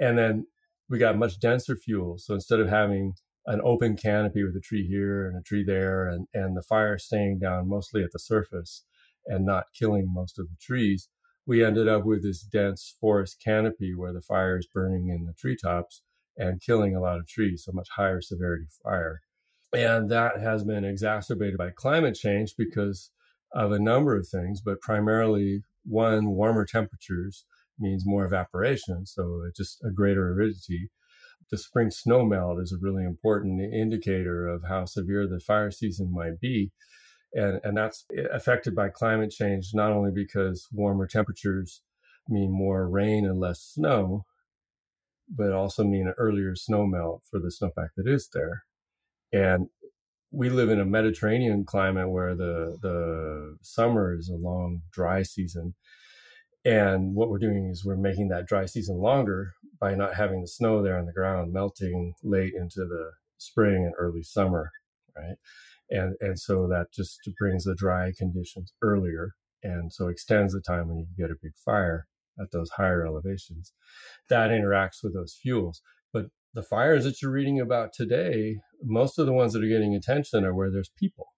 [0.01, 0.47] And then
[0.89, 2.19] we got much denser fuel.
[2.19, 3.15] So instead of having
[3.47, 6.99] an open canopy with a tree here and a tree there, and, and the fire
[6.99, 8.85] staying down mostly at the surface
[9.27, 11.09] and not killing most of the trees,
[11.47, 15.33] we ended up with this dense forest canopy where the fire is burning in the
[15.33, 16.03] treetops
[16.37, 19.23] and killing a lot of trees, so much higher severity fire.
[19.73, 23.11] And that has been exacerbated by climate change because
[23.55, 27.45] of a number of things, but primarily one, warmer temperatures
[27.79, 30.91] means more evaporation, so just a greater aridity.
[31.51, 36.13] The spring snow melt is a really important indicator of how severe the fire season
[36.13, 36.73] might be.
[37.33, 41.83] And, and that's affected by climate change, not only because warmer temperatures
[42.29, 44.25] mean more rain and less snow,
[45.29, 48.65] but also mean an earlier snow melt for the snowpack that is there.
[49.33, 49.69] And
[50.37, 55.75] we live in a Mediterranean climate where the the summer is a long dry season.
[56.65, 60.49] And what we're doing is we're making that dry season longer by not having the
[60.49, 64.71] snow there on the ground melting late into the spring and early summer,
[65.17, 65.37] right?
[65.89, 70.89] And and so that just brings the dry conditions earlier and so extends the time
[70.89, 72.07] when you can get a big fire
[72.39, 73.73] at those higher elevations.
[74.29, 75.81] That interacts with those fuels.
[76.13, 79.95] But the fires that you're reading about today, most of the ones that are getting
[79.95, 81.35] attention are where there's people.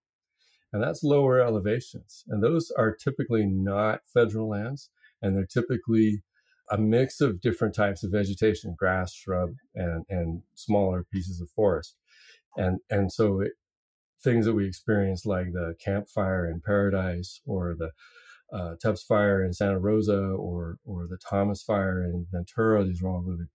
[0.73, 2.23] And that's lower elevations.
[2.29, 4.91] And those are typically not federal lands.
[5.21, 6.23] And they're typically
[6.71, 11.97] a mix of different types of vegetation, grass, shrub, and, and smaller pieces of forest.
[12.57, 13.53] And, and so it,
[14.23, 17.91] things that we experience like the Camp Fire in Paradise or the
[18.57, 23.11] uh, Tubbs Fire in Santa Rosa or, or the Thomas Fire in Ventura, these were
[23.11, 23.47] all really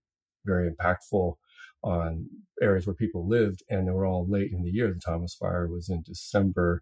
[0.46, 1.36] very impactful
[1.84, 2.28] on
[2.62, 4.88] areas where people lived, and they were all late in the year.
[4.88, 6.82] The Thomas Fire was in December.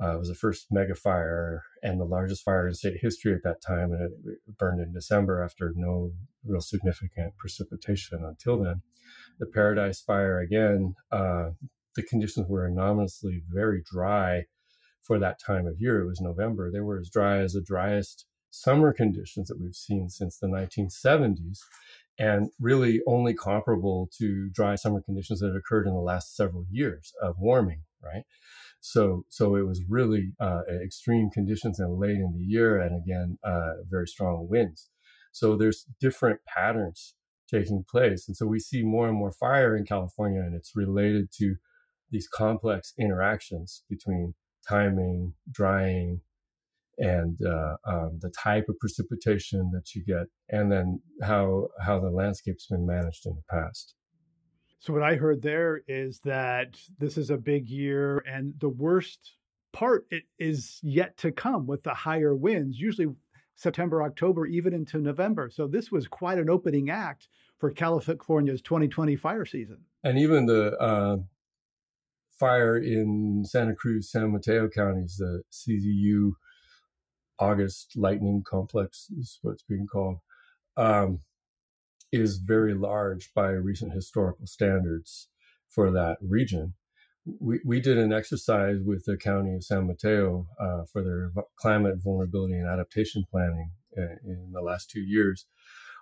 [0.00, 3.42] Uh, it was the first mega fire and the largest fire in state history at
[3.44, 6.12] that time, and it burned in December after no
[6.44, 8.82] real significant precipitation until then.
[9.38, 11.50] The Paradise Fire again, uh,
[11.94, 14.44] the conditions were anomalously very dry
[15.02, 16.00] for that time of year.
[16.00, 16.70] It was November.
[16.70, 21.58] They were as dry as the driest summer conditions that we've seen since the 1970s
[22.18, 27.12] and really only comparable to dry summer conditions that occurred in the last several years
[27.22, 28.24] of warming, right?
[28.80, 33.38] So, so it was really uh, extreme conditions and late in the year, and again,
[33.44, 34.90] uh, very strong winds.
[35.32, 37.14] So there's different patterns
[37.50, 41.30] taking place, and so we see more and more fire in California, and it's related
[41.38, 41.56] to
[42.10, 44.34] these complex interactions between
[44.68, 46.20] timing, drying,
[46.98, 52.10] and uh, um, the type of precipitation that you get, and then how how the
[52.10, 53.94] landscape's been managed in the past.
[54.78, 59.36] So what I heard there is that this is a big year, and the worst
[59.72, 62.78] part it is yet to come with the higher winds.
[62.78, 63.08] Usually
[63.54, 65.50] September, October, even into November.
[65.52, 67.28] So this was quite an opening act
[67.58, 69.78] for California's 2020 fire season.
[70.02, 71.16] And even the uh,
[72.38, 76.32] fire in Santa Cruz, San Mateo counties, the CZU
[77.42, 80.18] August Lightning Complex is what it's being called,
[80.76, 81.20] um,
[82.12, 85.28] is very large by recent historical standards
[85.74, 86.74] for that region.
[87.48, 91.96] We, we did an exercise with the county of San Mateo uh, for their climate
[92.06, 95.46] vulnerability and adaptation planning in, uh, in the last two years,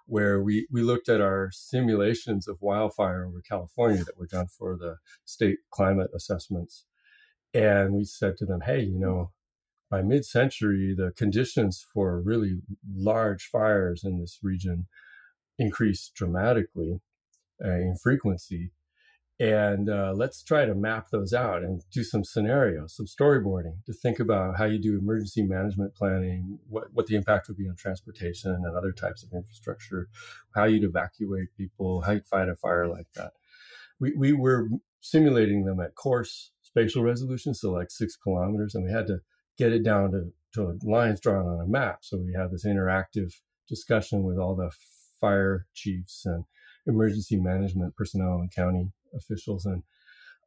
[0.06, 4.76] where we, we looked at our simulations of wildfire over California that were done for
[4.76, 6.84] the state climate assessments.
[7.54, 9.30] And we said to them, hey, you know,
[9.90, 12.60] by mid century, the conditions for really
[12.96, 14.86] large fires in this region
[15.58, 17.00] increased dramatically
[17.62, 18.72] uh, in frequency.
[19.40, 23.92] And uh, let's try to map those out and do some scenarios some storyboarding to
[23.94, 27.74] think about how you do emergency management planning what, what the impact would be on
[27.74, 30.08] transportation and other types of infrastructure
[30.54, 33.32] how you'd evacuate people how you'd fight a fire like that.
[33.98, 34.68] We, we were
[35.00, 39.20] simulating them at coarse spatial resolution so like six kilometers and we had to
[39.60, 41.98] get it down to, to lines drawn on a map.
[42.00, 43.34] So we had this interactive
[43.68, 44.70] discussion with all the
[45.20, 46.44] fire chiefs and
[46.86, 49.82] emergency management personnel and county officials, and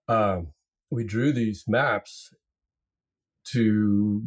[0.08, 0.48] um,
[0.90, 2.34] we drew these maps
[3.52, 4.24] to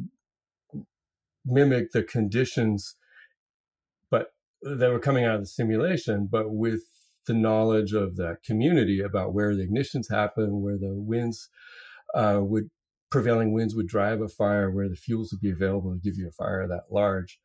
[1.45, 2.97] mimic the conditions,
[4.11, 4.29] but
[4.63, 6.83] that were coming out of the simulation, but with
[7.27, 11.49] the knowledge of that community about where the ignitions happen, where the winds
[12.15, 12.71] uh, would
[13.17, 16.29] prevailing winds would drive a fire, where the fuels would be available to give you
[16.29, 17.41] a fire that large.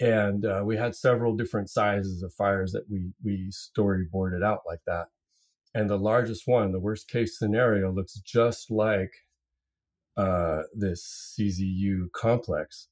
[0.00, 4.80] And uh, we had several different sizes of fires that we we storyboarded out like
[4.88, 5.06] that.
[5.72, 9.12] And the largest one, the worst case scenario, looks just like
[10.16, 12.88] uh, this CZU complex.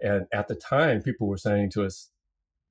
[0.00, 2.10] And at the time, people were saying to us,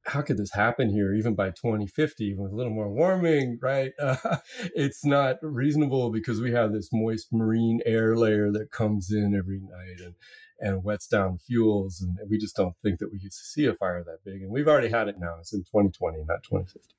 [0.08, 3.91] how could this happen here even by 2050 with a little more warming right?
[4.00, 4.38] Uh,
[4.76, 9.60] it's not reasonable because we have this moist marine air layer that comes in every
[9.60, 10.15] night and
[10.60, 14.04] and wets down fuels and we just don't think that we could see a fire
[14.04, 15.36] that big and we've already had it now.
[15.39, 16.96] It's in 2020 not 2050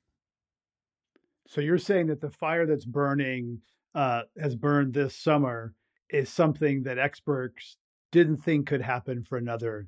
[1.47, 3.61] so you're saying that the fire that's burning
[3.95, 5.73] uh, has burned this summer
[6.09, 7.77] is something that experts
[8.11, 9.87] didn't think could happen for another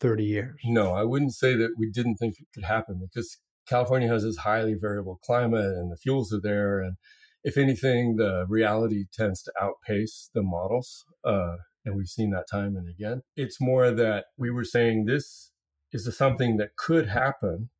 [0.00, 0.60] 30 years.
[0.64, 4.38] No, I wouldn't say that we didn't think it could happen because California has this
[4.38, 6.80] highly variable climate and the fuels are there.
[6.80, 6.96] And
[7.42, 11.04] if anything, the reality tends to outpace the models.
[11.24, 13.22] Uh, and we've seen that time and again.
[13.36, 15.52] It's more that we were saying this
[15.92, 17.70] is something that could happen.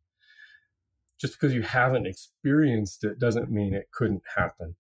[1.21, 4.77] Just because you haven't experienced it doesn't mean it couldn't happen.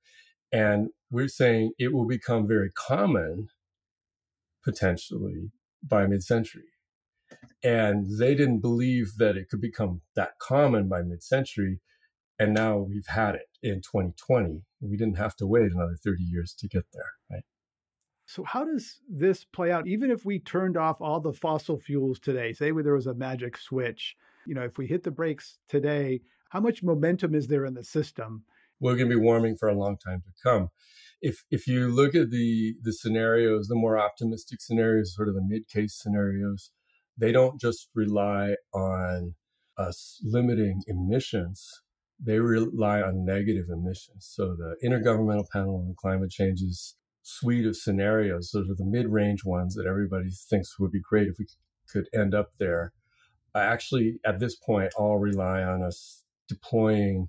[0.52, 3.48] And we're saying it will become very common
[4.62, 5.50] potentially
[5.82, 6.64] by mid century
[7.62, 11.80] and they didn't believe that it could become that common by mid-century
[12.38, 16.54] and now we've had it in 2020 we didn't have to wait another 30 years
[16.58, 17.44] to get there right?
[18.28, 19.86] So how does this play out?
[19.86, 23.56] Even if we turned off all the fossil fuels today say there was a magic
[23.56, 27.74] switch you know if we hit the brakes today how much momentum is there in
[27.74, 28.44] the system?
[28.80, 30.70] We're going to be warming for a long time to come.
[31.20, 35.42] If if you look at the the scenarios the more optimistic scenarios sort of the
[35.42, 36.70] mid case scenarios
[37.16, 39.34] they don't just rely on
[39.78, 41.82] us limiting emissions,
[42.18, 44.28] they rely on negative emissions.
[44.30, 49.74] So the Intergovernmental Panel on Climate Change's suite of scenarios, those are the mid-range ones
[49.74, 51.46] that everybody thinks would be great if we
[51.90, 52.92] could end up there.
[53.54, 57.28] Actually, at this point, all rely on us deploying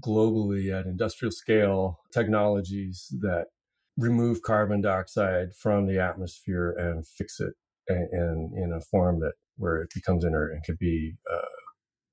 [0.00, 3.46] globally at industrial scale technologies that
[3.96, 7.54] remove carbon dioxide from the atmosphere and fix it
[7.88, 11.40] in, in a form that where it becomes inert and could be uh,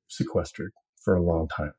[0.08, 0.72] sequestered
[1.04, 1.74] for a long time.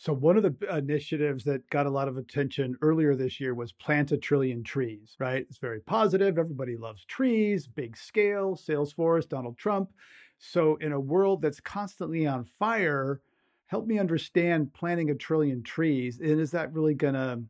[0.00, 3.72] So one of the initiatives that got a lot of attention earlier this year was
[3.72, 5.44] plant a trillion trees, right?
[5.48, 6.38] It's very positive.
[6.38, 9.90] Everybody loves trees, big scale, Salesforce, Donald Trump.
[10.38, 13.20] So in a world that's constantly on fire,
[13.66, 16.20] help me understand planting a trillion trees.
[16.20, 17.42] And is that really to,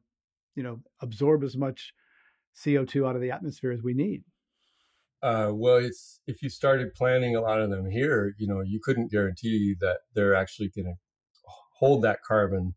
[0.55, 1.93] you know, absorb as much
[2.57, 4.25] CO2 out of the atmosphere as we need?
[5.23, 8.81] Uh, well, it's if you started planting a lot of them here, you know, you
[8.83, 10.95] couldn't guarantee that they're actually going to
[11.79, 12.75] hold that carbon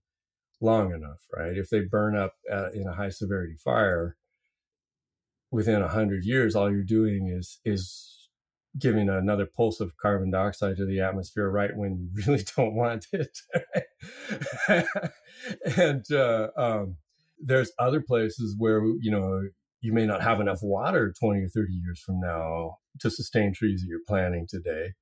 [0.60, 1.58] long enough, right?
[1.58, 4.17] If they burn up uh, in a high severity fire
[5.51, 8.30] within a hundred years, all you're doing is is
[8.80, 13.08] giving another pulse of carbon dioxide to the atmosphere right when you really don't want
[13.12, 13.38] it.
[15.77, 16.97] and uh, um,
[17.39, 19.41] there's other places where you know
[19.82, 23.82] you may not have enough water 20 or 30 years from now to sustain trees
[23.82, 24.94] that you're planting today.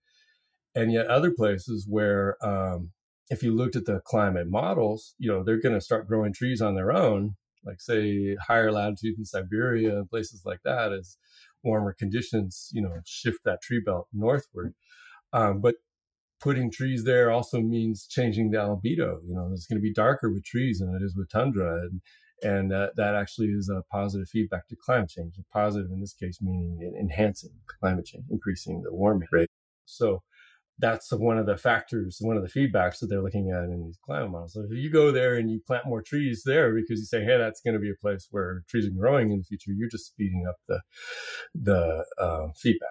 [0.73, 2.91] And yet, other places where, um,
[3.29, 6.61] if you looked at the climate models, you know, they're going to start growing trees
[6.61, 11.17] on their own, like say higher latitude in Siberia and places like that, as
[11.63, 14.73] warmer conditions, you know, shift that tree belt northward.
[15.33, 15.75] Um, but
[16.39, 19.19] putting trees there also means changing the albedo.
[19.27, 21.81] You know, it's going to be darker with trees than it is with tundra.
[21.81, 22.01] And,
[22.43, 25.35] and uh, that actually is a positive feedback to climate change.
[25.37, 29.49] A positive in this case meaning enhancing climate change, increasing the warming rate.
[29.85, 30.21] So
[30.79, 33.99] that's one of the factors, one of the feedbacks that they're looking at in these
[34.03, 34.53] climate models.
[34.53, 37.37] So if you go there and you plant more trees there because you say, "Hey,
[37.37, 40.07] that's going to be a place where trees are growing in the future," you're just
[40.07, 40.81] speeding up the
[41.53, 42.89] the uh, feedback.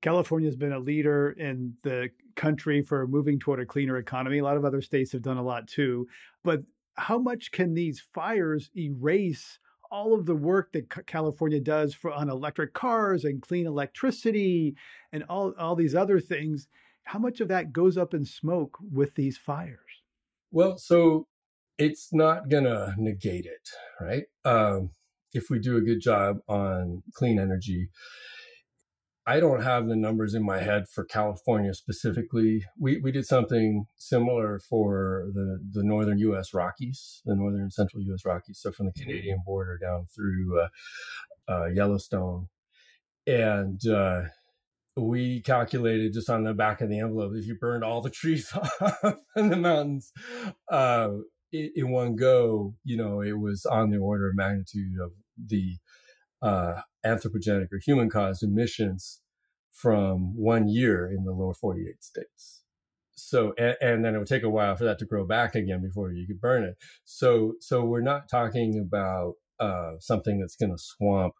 [0.00, 4.38] California has been a leader in the country for moving toward a cleaner economy.
[4.38, 6.06] A lot of other states have done a lot too,
[6.44, 6.60] but
[6.98, 9.58] how much can these fires erase
[9.90, 14.74] all of the work that California does for on electric cars and clean electricity
[15.12, 16.68] and all, all these other things?
[17.04, 19.78] How much of that goes up in smoke with these fires?
[20.50, 21.26] Well, so
[21.78, 23.68] it's not going to negate it,
[24.00, 24.24] right?
[24.44, 24.90] Um,
[25.32, 27.88] if we do a good job on clean energy,
[29.28, 32.64] I don't have the numbers in my head for California specifically.
[32.80, 36.54] We we did something similar for the the northern U.S.
[36.54, 38.24] Rockies, the northern and central U.S.
[38.24, 39.02] Rockies, so from the mm-hmm.
[39.02, 40.68] Canadian border down through uh,
[41.46, 42.48] uh, Yellowstone,
[43.26, 44.22] and uh,
[44.96, 48.50] we calculated just on the back of the envelope if you burned all the trees
[48.80, 50.10] off in the mountains
[50.72, 51.10] uh,
[51.52, 55.76] in, in one go, you know, it was on the order of magnitude of the
[56.40, 59.20] uh, anthropogenic or human caused emissions
[59.70, 62.62] from one year in the lower 48 states.
[63.14, 65.82] So, and, and, then it would take a while for that to grow back again
[65.82, 66.76] before you could burn it.
[67.04, 71.34] So, so we're not talking about uh, something that's going to swamp,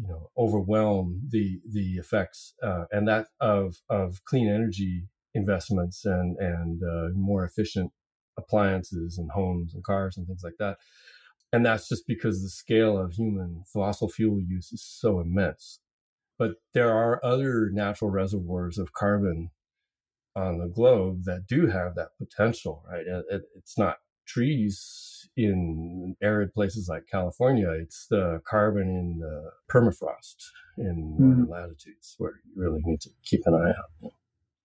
[0.00, 6.36] you know, overwhelm the the effects uh, and that of of clean energy investments and
[6.38, 7.92] and uh, more efficient
[8.36, 10.78] appliances and homes and cars and things like that.
[11.54, 15.78] And that's just because the scale of human fossil fuel use is so immense.
[16.36, 19.50] But there are other natural reservoirs of carbon
[20.34, 23.04] on the globe that do have that potential, right?
[23.06, 27.70] It, it's not trees in arid places like California.
[27.70, 30.34] It's the carbon in the permafrost
[30.76, 31.48] in mm.
[31.48, 34.10] latitudes where you really need to keep an eye out.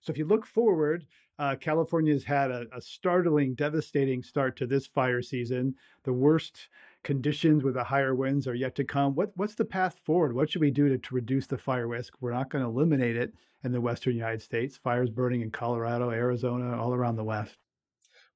[0.02, 1.06] So if you look forward,
[1.40, 5.74] uh, California's had a, a, startling, devastating start to this fire season.
[6.04, 6.68] The worst
[7.04, 9.16] conditions with the higher winds are yet to come.
[9.16, 10.36] What, what's the path forward?
[10.36, 12.14] What should we do to, to reduce the fire risk?
[12.20, 13.34] We're not going to eliminate it
[13.64, 14.76] in the western United States.
[14.76, 17.56] Fires burning in Colorado, Arizona, all around the West.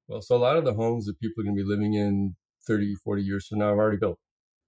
[0.08, 2.36] Well, so a lot of the homes that people are going to be living in
[2.66, 4.20] 30, 40 years from now are already built.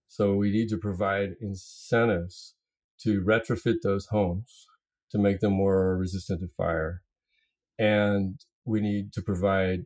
[0.10, 2.56] So we need to provide incentives
[3.02, 4.68] to retrofit those homes
[5.12, 7.02] to make them more resistant to fire.
[7.78, 9.82] And we need to provide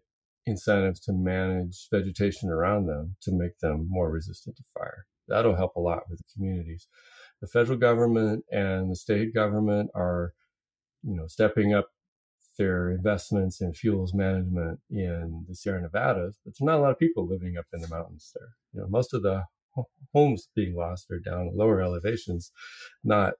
[0.45, 5.05] incentives to manage vegetation around them to make them more resistant to fire.
[5.27, 6.87] That'll help a lot with the communities.
[7.41, 10.33] The federal government and the state government are,
[11.03, 11.89] you know, stepping up
[12.57, 16.99] their investments in fuels management in the Sierra Nevadas, but there's not a lot of
[16.99, 18.49] people living up in the mountains there.
[18.73, 19.43] You know, most of the
[20.13, 22.51] homes being lost are down at lower elevations,
[23.03, 23.35] not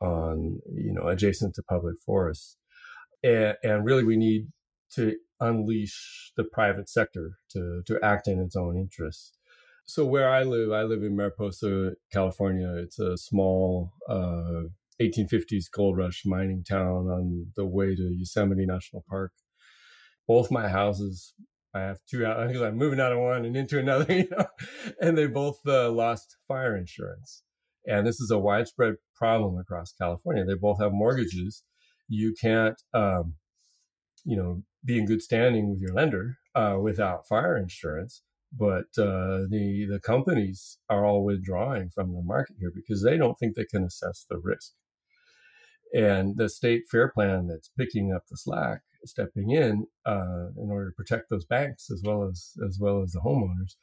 [0.00, 2.56] on, you know, adjacent to public forests.
[3.22, 4.48] And, and really we need
[4.94, 9.32] to unleash the private sector to, to act in its own interests.
[9.84, 12.72] So where I live, I live in Mariposa, California.
[12.76, 14.62] It's a small uh,
[15.00, 19.32] 1850s gold rush mining town on the way to Yosemite National Park.
[20.28, 21.34] Both my houses,
[21.74, 24.46] I have two because I'm moving out of one and into another, you know,
[25.00, 27.42] and they both uh, lost fire insurance.
[27.86, 30.44] And this is a widespread problem across California.
[30.44, 31.64] They both have mortgages.
[32.08, 33.34] You can't, um,
[34.24, 38.22] you know, be in good standing with your lender uh, without fire insurance.
[38.54, 43.38] But uh, the the companies are all withdrawing from the market here because they don't
[43.38, 44.72] think they can assess the risk.
[45.94, 50.90] And the state fair plan that's picking up the slack, stepping in uh, in order
[50.90, 53.76] to protect those banks as well as as well as the homeowners,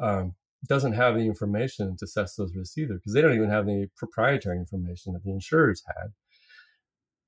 [0.00, 0.34] um,
[0.68, 3.88] doesn't have the information to assess those risks either because they don't even have any
[3.96, 6.12] proprietary information that the insurers had.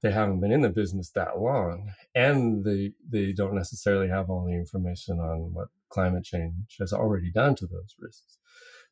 [0.05, 4.45] They haven't been in the business that long, and they they don't necessarily have all
[4.45, 8.39] the information on what climate change has already done to those risks.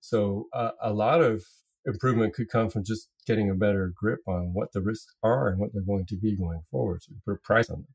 [0.00, 1.44] So uh, a lot of
[1.84, 5.58] improvement could come from just getting a better grip on what the risks are and
[5.58, 7.02] what they're going to be going forward.
[7.02, 7.94] So put a price on them.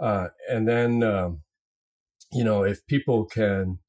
[0.00, 1.42] Uh, and then, um,
[2.32, 3.80] you know, if people can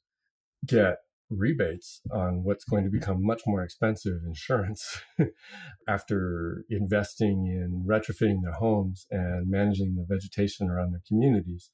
[0.65, 0.97] get
[1.29, 5.01] rebates on what's going to become much more expensive insurance
[5.87, 11.71] after investing in retrofitting their homes and managing the vegetation around their communities,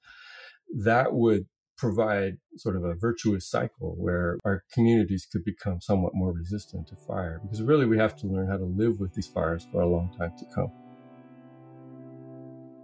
[0.74, 1.46] that would
[1.78, 6.96] provide sort of a virtuous cycle where our communities could become somewhat more resistant to
[6.96, 7.40] fire.
[7.44, 10.14] Because really, we have to learn how to live with these fires for a long
[10.18, 10.72] time to come.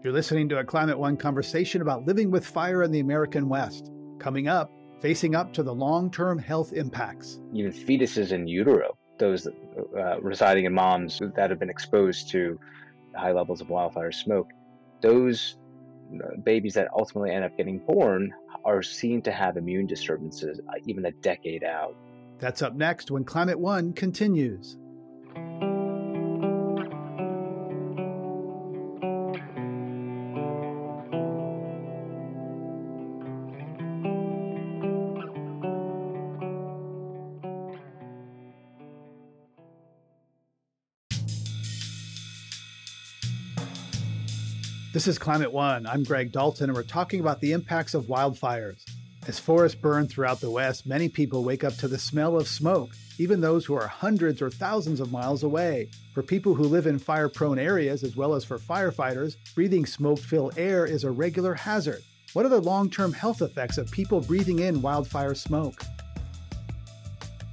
[0.04, 3.92] You're listening to a Climate One conversation about living with fire in the American West.
[4.20, 7.40] Coming up, facing up to the long term health impacts.
[7.54, 12.60] Even fetuses in utero, those uh, residing in moms that have been exposed to
[13.16, 14.50] high levels of wildfire smoke,
[15.02, 15.58] those
[16.14, 18.34] uh, babies that ultimately end up getting born
[18.64, 21.96] are seen to have immune disturbances uh, even a decade out.
[22.40, 24.78] That's up next when Climate One continues.
[45.02, 45.88] This is Climate One.
[45.88, 48.86] I'm Greg Dalton, and we're talking about the impacts of wildfires.
[49.28, 52.92] As forests burn throughout the West, many people wake up to the smell of smoke,
[53.18, 55.90] even those who are hundreds or thousands of miles away.
[56.14, 60.20] For people who live in fire prone areas, as well as for firefighters, breathing smoke
[60.20, 62.04] filled air is a regular hazard.
[62.34, 65.82] What are the long term health effects of people breathing in wildfire smoke?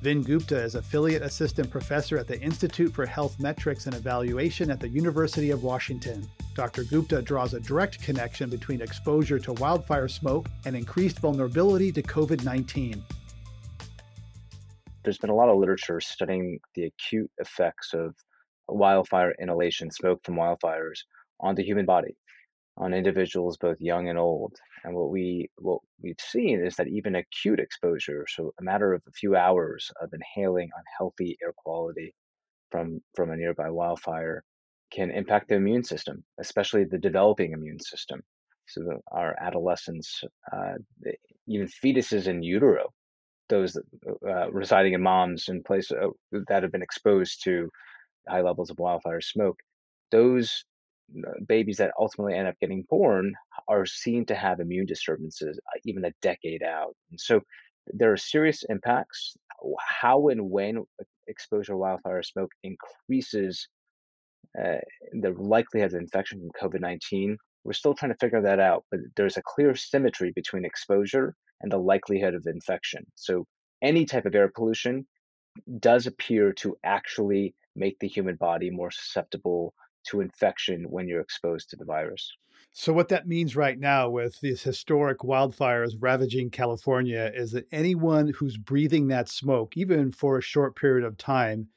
[0.02, 4.80] Vin Gupta is affiliate assistant professor at the Institute for Health Metrics and Evaluation at
[4.80, 6.28] the University of Washington.
[6.58, 6.82] Dr.
[6.82, 12.42] Gupta draws a direct connection between exposure to wildfire smoke and increased vulnerability to COVID
[12.42, 13.00] 19.
[15.04, 18.16] There's been a lot of literature studying the acute effects of
[18.66, 20.98] wildfire inhalation, smoke from wildfires,
[21.38, 22.16] on the human body,
[22.76, 24.56] on individuals both young and old.
[24.82, 29.02] And what we what we've seen is that even acute exposure, so a matter of
[29.06, 32.16] a few hours of inhaling unhealthy air quality
[32.72, 34.42] from from a nearby wildfire,
[34.90, 38.22] can impact the immune system, especially the developing immune system.
[38.66, 40.22] So the, our adolescents,
[40.52, 40.74] uh,
[41.46, 42.92] even fetuses in utero,
[43.48, 43.76] those
[44.28, 47.70] uh, residing in moms in places uh, that have been exposed to
[48.28, 49.58] high levels of wildfire smoke,
[50.10, 50.64] those
[51.26, 53.32] uh, babies that ultimately end up getting born
[53.68, 56.94] are seen to have immune disturbances uh, even a decade out.
[57.10, 57.40] And so
[57.86, 59.36] there are serious impacts.
[59.78, 60.84] How and when
[61.26, 63.66] exposure to wildfire smoke increases
[64.58, 64.78] uh,
[65.12, 69.00] the likelihood of infection from COVID 19, we're still trying to figure that out, but
[69.16, 73.04] there's a clear symmetry between exposure and the likelihood of infection.
[73.14, 73.46] So,
[73.82, 75.06] any type of air pollution
[75.78, 79.74] does appear to actually make the human body more susceptible
[80.06, 82.32] to infection when you're exposed to the virus.
[82.72, 88.28] So, what that means right now with these historic wildfires ravaging California is that anyone
[88.28, 91.68] who's breathing that smoke, even for a short period of time,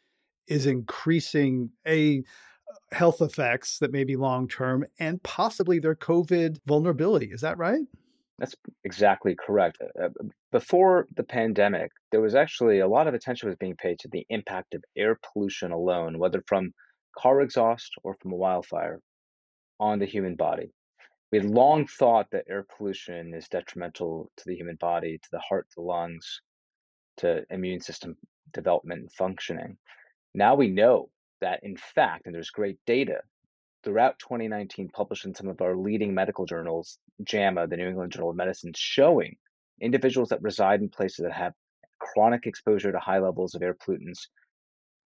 [0.48, 2.24] is increasing a
[2.92, 7.28] health effects that may be long term and possibly their COVID vulnerability.
[7.32, 7.86] Is that right?
[8.40, 9.78] That's exactly correct.
[9.82, 10.10] Uh, uh,
[10.52, 14.26] before the pandemic, there was actually a lot of attention was being paid to the
[14.30, 16.74] impact of air pollution alone, whether from
[17.18, 19.00] car exhaust or from a wildfire,
[19.80, 20.72] on the human body.
[21.32, 25.40] We had long thought that air pollution is detrimental to the human body, to the
[25.40, 26.42] heart, the lungs,
[27.18, 28.16] to immune system
[28.54, 29.78] development and functioning.
[30.34, 31.10] Now we know
[31.42, 33.22] that in fact, and there's great data
[33.84, 38.30] throughout 2019 published in some of our leading medical journals, JAMA, the New England Journal
[38.30, 39.36] of Medicine, showing
[39.82, 41.54] individuals that reside in places that have
[42.00, 44.28] chronic exposure to high levels of air pollutants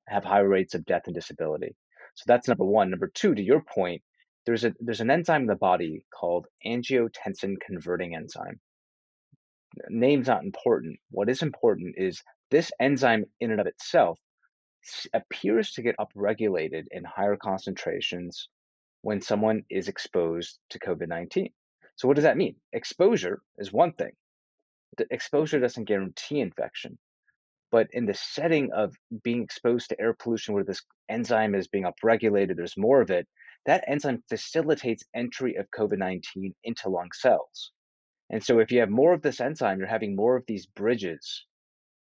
[0.09, 1.75] have higher rates of death and disability.
[2.15, 2.91] So that's number one.
[2.91, 4.03] Number two, to your point,
[4.47, 8.61] there's a there's an enzyme in the body called angiotensin converting enzyme.
[9.89, 10.99] Name's not important.
[11.11, 14.19] What is important is this enzyme in and of itself
[15.13, 18.49] appears to get upregulated in higher concentrations
[19.03, 21.51] when someone is exposed to COVID 19.
[21.97, 22.57] So, what does that mean?
[22.73, 24.13] Exposure is one thing.
[24.97, 26.99] The exposure doesn't guarantee infection.
[27.71, 31.85] But in the setting of being exposed to air pollution where this enzyme is being
[31.85, 33.27] upregulated, there's more of it,
[33.67, 37.73] that enzyme facilitates entry of COVID 19 into lung cells.
[38.31, 41.47] And so, if you have more of this enzyme, you're having more of these bridges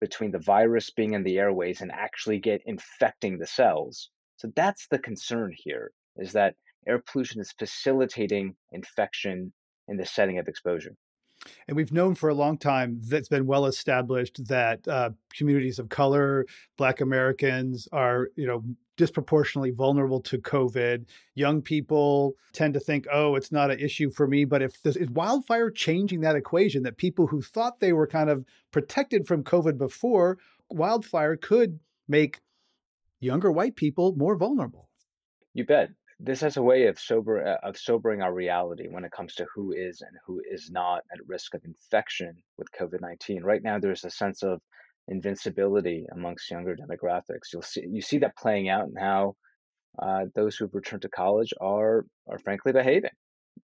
[0.00, 4.10] between the virus being in the airways and actually get infecting the cells.
[4.36, 6.54] So that's the concern here is that
[6.86, 9.52] air pollution is facilitating infection
[9.88, 10.94] in the setting of exposure.
[11.66, 15.88] And we've known for a long time that's been well established that uh, communities of
[15.88, 18.62] color, Black Americans, are you know
[18.96, 21.06] disproportionately vulnerable to COVID.
[21.34, 24.96] Young people tend to think, "Oh, it's not an issue for me." But if this,
[24.96, 29.42] is wildfire changing that equation, that people who thought they were kind of protected from
[29.42, 30.38] COVID before,
[30.68, 32.40] wildfire could make
[33.20, 34.88] younger white people more vulnerable.
[35.54, 35.90] You bet
[36.22, 39.46] this has a way of sober uh, of sobering our reality when it comes to
[39.54, 43.42] who is and who is not at risk of infection with COVID-19.
[43.42, 44.60] Right now, there's a sense of
[45.08, 47.52] invincibility amongst younger demographics.
[47.52, 49.34] You'll see you see that playing out in how
[49.98, 53.10] uh, those who've returned to college are are frankly behaving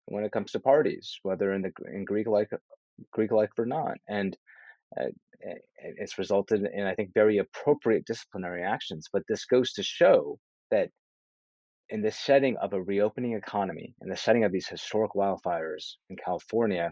[0.05, 2.49] when it comes to parties, whether in the in Greek like
[3.11, 4.37] Greek like or not, and
[4.99, 5.07] uh,
[5.79, 9.07] it's resulted in I think very appropriate disciplinary actions.
[9.11, 10.39] But this goes to show
[10.71, 10.89] that
[11.89, 16.17] in the setting of a reopening economy, in the setting of these historic wildfires in
[16.17, 16.91] California,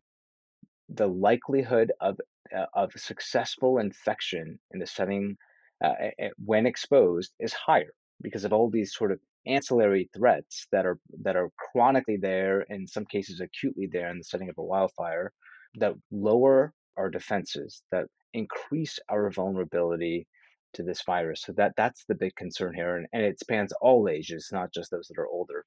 [0.89, 2.19] the likelihood of
[2.55, 5.35] uh, of successful infection in the setting
[5.83, 5.93] uh,
[6.37, 7.91] when exposed is higher
[8.21, 12.87] because of all these sort of ancillary threats that are that are chronically there in
[12.87, 15.31] some cases acutely there in the setting of a wildfire
[15.75, 20.27] that lower our defenses that increase our vulnerability
[20.75, 21.41] to this virus.
[21.41, 24.91] So that that's the big concern here, and, and it spans all ages, not just
[24.91, 25.65] those that are older.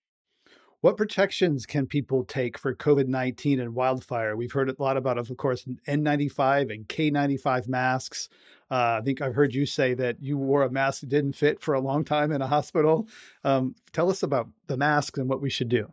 [0.81, 4.37] What protections can people take for COVID 19 and wildfire?
[4.37, 8.29] We've heard a lot about, of course, N95 and K95 masks.
[8.71, 11.61] Uh, I think I've heard you say that you wore a mask that didn't fit
[11.61, 13.09] for a long time in a hospital.
[13.43, 15.93] Um, tell us about the masks and what we should do.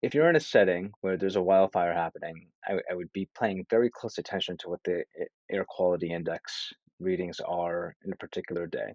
[0.00, 3.66] If you're in a setting where there's a wildfire happening, I, I would be paying
[3.68, 5.04] very close attention to what the
[5.50, 8.94] air quality index readings are in a particular day.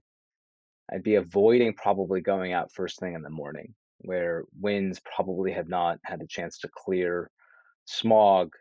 [0.92, 5.70] I'd be avoiding probably going out first thing in the morning where winds probably have
[5.70, 7.30] not had a chance to clear
[7.86, 8.52] smog,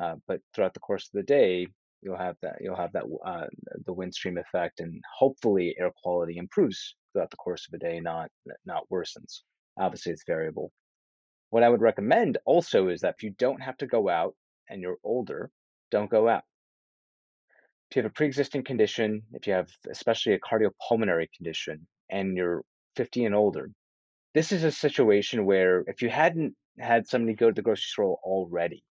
[0.00, 1.66] uh, but throughout the course of the day,
[2.02, 3.46] you'll have that you'll have that uh,
[3.86, 8.00] the wind stream effect, and hopefully air quality improves throughout the course of a day,
[8.00, 8.28] not
[8.66, 9.40] not worsens.
[9.78, 10.70] Obviously, it's variable.
[11.50, 14.34] What I would recommend also is that if you don't have to go out
[14.68, 15.50] and you're older,
[15.90, 16.42] don't go out.
[17.90, 22.64] If you have a pre-existing condition, if you have especially a cardiopulmonary condition, and you're
[22.96, 23.70] 50 and older,
[24.34, 28.18] this is a situation where if you hadn't had somebody go to the grocery store
[28.24, 28.82] already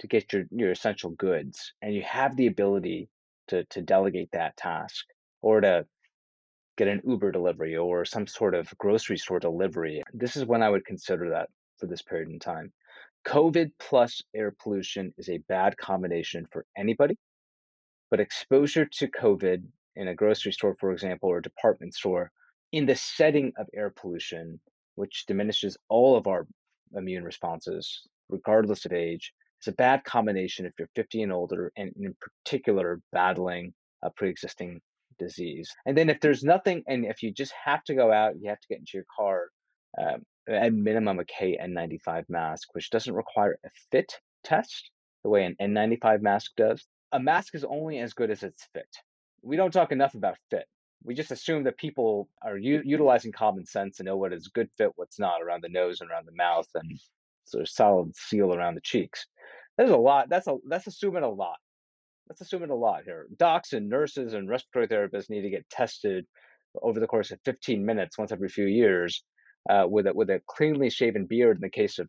[0.00, 3.08] to get your, your essential goods and you have the ability
[3.48, 5.06] to, to delegate that task
[5.40, 5.86] or to
[6.76, 10.68] get an Uber delivery or some sort of grocery store delivery, this is when I
[10.68, 11.48] would consider that
[11.78, 12.72] for this period in time.
[13.26, 17.16] COVID plus air pollution is a bad combination for anybody,
[18.10, 19.62] but exposure to COVID
[19.96, 22.30] in a grocery store, for example, or a department store
[22.72, 24.60] in the setting of air pollution,
[24.96, 26.46] which diminishes all of our
[26.94, 29.32] immune responses, regardless of age,
[29.62, 34.28] is a bad combination if you're 50 and older, and in particular, battling a pre
[34.28, 34.80] existing
[35.18, 35.72] disease.
[35.86, 38.60] And then if there's nothing, and if you just have to go out, you have
[38.60, 39.48] to get into your car,
[39.98, 44.12] um, at minimum a KN95 mask, which doesn't require a fit
[44.44, 44.90] test
[45.24, 46.86] the way an N95 mask does.
[47.12, 48.88] A mask is only as good as its fit.
[49.42, 50.66] We don't talk enough about fit
[51.06, 54.68] we just assume that people are u- utilizing common sense and know what is good
[54.76, 56.98] fit, what's not around the nose and around the mouth, and
[57.44, 59.26] sort of solid seal around the cheeks.
[59.78, 60.28] There's a lot.
[60.28, 61.58] That's a that's assuming a lot.
[62.26, 63.26] That's assuming a lot here.
[63.36, 66.26] Docs and nurses and respiratory therapists need to get tested
[66.82, 69.22] over the course of 15 minutes once every few years
[69.70, 72.08] uh, with a, with a cleanly shaven beard in the case of,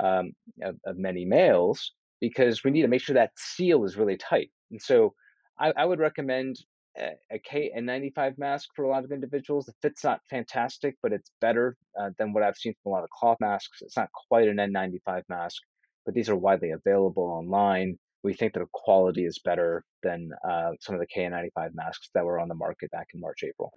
[0.00, 0.32] um,
[0.62, 4.50] of, of many males because we need to make sure that seal is really tight.
[4.70, 5.14] And so
[5.58, 6.56] I, I would recommend
[6.98, 9.66] a KN95 mask for a lot of individuals.
[9.66, 13.04] The fit's not fantastic, but it's better uh, than what I've seen from a lot
[13.04, 13.82] of cloth masks.
[13.82, 15.62] It's not quite an N95 mask,
[16.04, 17.98] but these are widely available online.
[18.24, 22.40] We think the quality is better than uh, some of the KN95 masks that were
[22.40, 23.72] on the market back in March, April.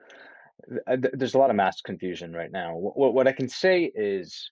[0.88, 2.76] Uh, there's a lot of mask confusion right now.
[2.76, 4.50] What, what I can say is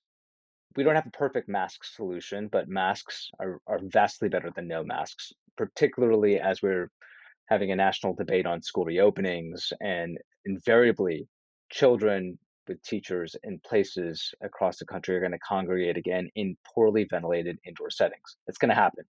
[0.76, 4.84] we don't have a perfect mask solution, but masks are, are vastly better than no
[4.84, 6.90] masks, particularly as we're
[7.48, 11.28] having a national debate on school reopenings, and invariably,
[11.72, 17.06] children with teachers in places across the country are going to congregate again in poorly
[17.10, 18.38] ventilated indoor settings.
[18.48, 19.04] It's going to happen.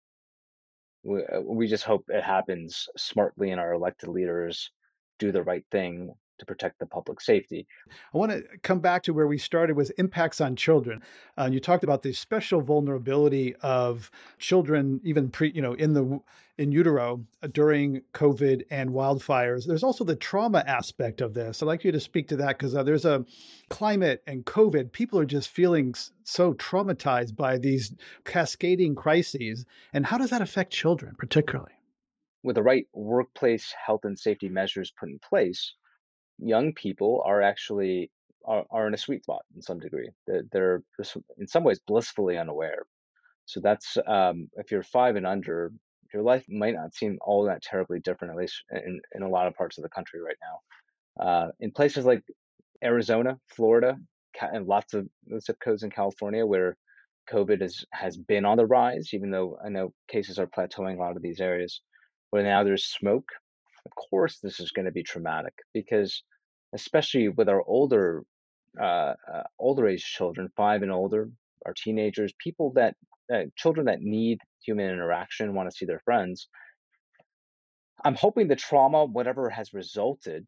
[1.04, 4.72] We, uh, we just hope it happens smartly and our elected leaders
[5.20, 7.68] do the right thing to protect the public safety.
[8.14, 11.02] I want to come back to where we started with impacts on children.
[11.38, 16.20] Uh, you talked about the special vulnerability of children, even pre, you know, in the
[16.60, 19.66] in utero uh, during COVID and wildfires.
[19.66, 21.64] There's also the trauma aspect of this.
[21.64, 23.26] I'd like you to speak to that because uh, there's a
[23.70, 24.92] climate and COVID.
[24.92, 29.66] People are just feeling so traumatized by these cascading crises.
[29.94, 31.72] And how does that affect children, particularly?
[32.44, 35.76] With the right workplace health and safety measures put in place,
[36.42, 38.12] young people are actually
[38.46, 40.10] are, are in a sweet spot in some degree.
[40.26, 40.84] They're, they're
[41.38, 42.84] in some ways blissfully unaware.
[43.46, 45.72] So that's um, if you're five and under,
[46.14, 49.48] your life might not seem all that terribly different, at least in, in a lot
[49.48, 51.26] of parts of the country right now.
[51.26, 52.24] Uh, in places like
[52.84, 53.98] Arizona, Florida,
[54.42, 55.08] and lots of
[55.42, 56.78] zip codes in California where
[57.32, 61.00] COVID is, has been on the rise, even though I know cases are plateauing a
[61.00, 61.82] lot of these areas,
[62.30, 63.28] where now there's smoke
[63.86, 66.24] of course this is going to be traumatic because
[66.74, 68.24] especially with our older
[68.80, 71.30] uh, uh, older age children five and older
[71.66, 72.96] our teenagers people that
[73.34, 76.48] uh, children that need human interaction want to see their friends
[78.06, 80.46] i'm hoping the trauma whatever has resulted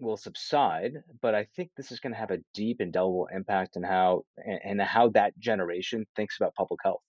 [0.00, 3.82] will subside but i think this is going to have a deep indelible impact in
[3.82, 7.02] how and, and how that generation thinks about public health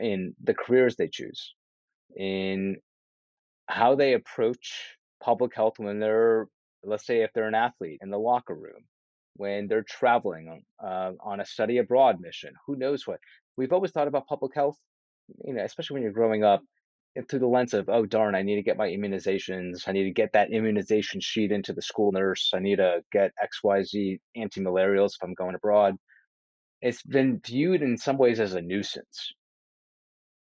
[0.00, 1.54] in the careers they choose
[2.16, 2.76] in
[3.66, 6.46] how they approach public health when they're,
[6.84, 8.84] let's say, if they're an athlete in the locker room,
[9.34, 13.18] when they're traveling uh, on a study abroad mission, who knows what.
[13.56, 14.76] We've always thought about public health,
[15.44, 16.62] you know, especially when you're growing up,
[17.28, 19.88] through the lens of, oh, darn, I need to get my immunizations.
[19.88, 22.50] I need to get that immunization sheet into the school nurse.
[22.54, 25.96] I need to get XYZ anti malarials if I'm going abroad.
[26.82, 29.32] It's been viewed in some ways as a nuisance.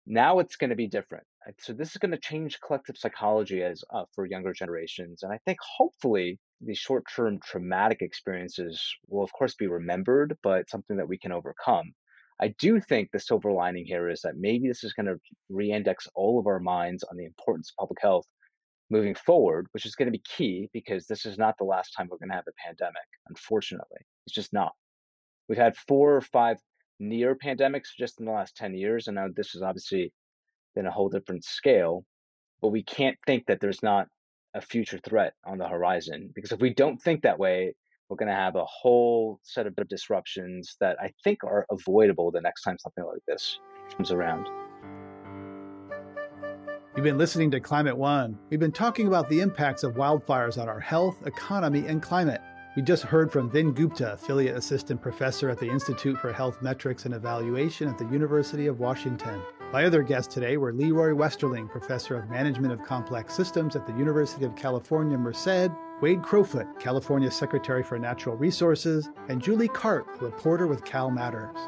[0.07, 1.25] Now it's going to be different.
[1.59, 5.39] So this is going to change collective psychology as uh, for younger generations, and I
[5.45, 11.19] think hopefully these short-term traumatic experiences will, of course, be remembered, but something that we
[11.19, 11.93] can overcome.
[12.41, 15.21] I do think the silver lining here is that maybe this is going to
[15.51, 18.27] re-index all of our minds on the importance of public health
[18.91, 22.09] moving forward, which is going to be key because this is not the last time
[22.11, 23.07] we're going to have a pandemic.
[23.29, 24.73] Unfortunately, it's just not.
[25.49, 26.59] We've had four or five
[27.01, 29.09] near pandemics just in the last 10 years.
[29.09, 30.13] And now this is obviously
[30.75, 32.05] been a whole different scale.
[32.61, 34.09] But we can't think that there's not
[34.55, 37.75] a future threat on the horizon because if we don't think that way,
[38.09, 42.41] we're going to have a whole set of disruptions that I think are avoidable the
[42.41, 43.59] next time something like this
[43.97, 44.47] comes around.
[46.95, 48.39] You've been listening to Climate One.
[48.51, 52.41] We've been talking about the impacts of wildfires on our health, economy, and climate.
[52.77, 57.05] We just heard from Vin Gupta, affiliate assistant professor at the Institute for Health Metrics
[57.05, 59.41] and Evaluation at the University of Washington.
[59.75, 63.93] My other guests today were Leroy Westerling, professor of management of complex systems at the
[63.95, 70.25] University of California, Merced, Wade Crowfoot, California Secretary for Natural Resources, and Julie Cart, a
[70.25, 71.59] reporter with Cal Matters.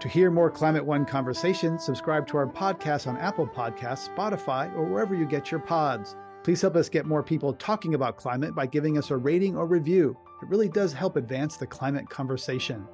[0.00, 4.82] To hear more Climate One conversations, subscribe to our podcast on Apple Podcasts, Spotify, or
[4.86, 6.16] wherever you get your pods.
[6.42, 9.64] Please help us get more people talking about climate by giving us a rating or
[9.64, 10.16] review.
[10.42, 12.84] It really does help advance the climate conversation.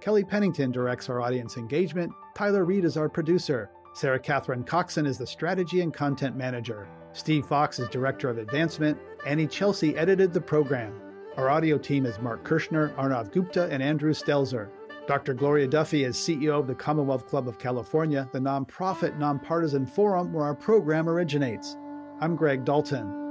[0.00, 2.12] Kelli Pennington directs our audience engagement.
[2.34, 3.70] Tyler Reed is our producer.
[3.96, 6.86] Sarah Catherine Coxon is the strategy and content manager.
[7.14, 8.98] Steve Fox is director of advancement.
[9.26, 10.92] Annie Chelsea edited the program.
[11.38, 14.68] Our audio team is Mark Kirschner, Arnav Gupta, and Andrew Stelzer.
[15.06, 15.32] Dr.
[15.32, 20.44] Gloria Duffy is CEO of the Commonwealth Club of California, the nonprofit nonpartisan forum where
[20.44, 21.78] our program originates.
[22.20, 23.25] I'm Greg Dalton.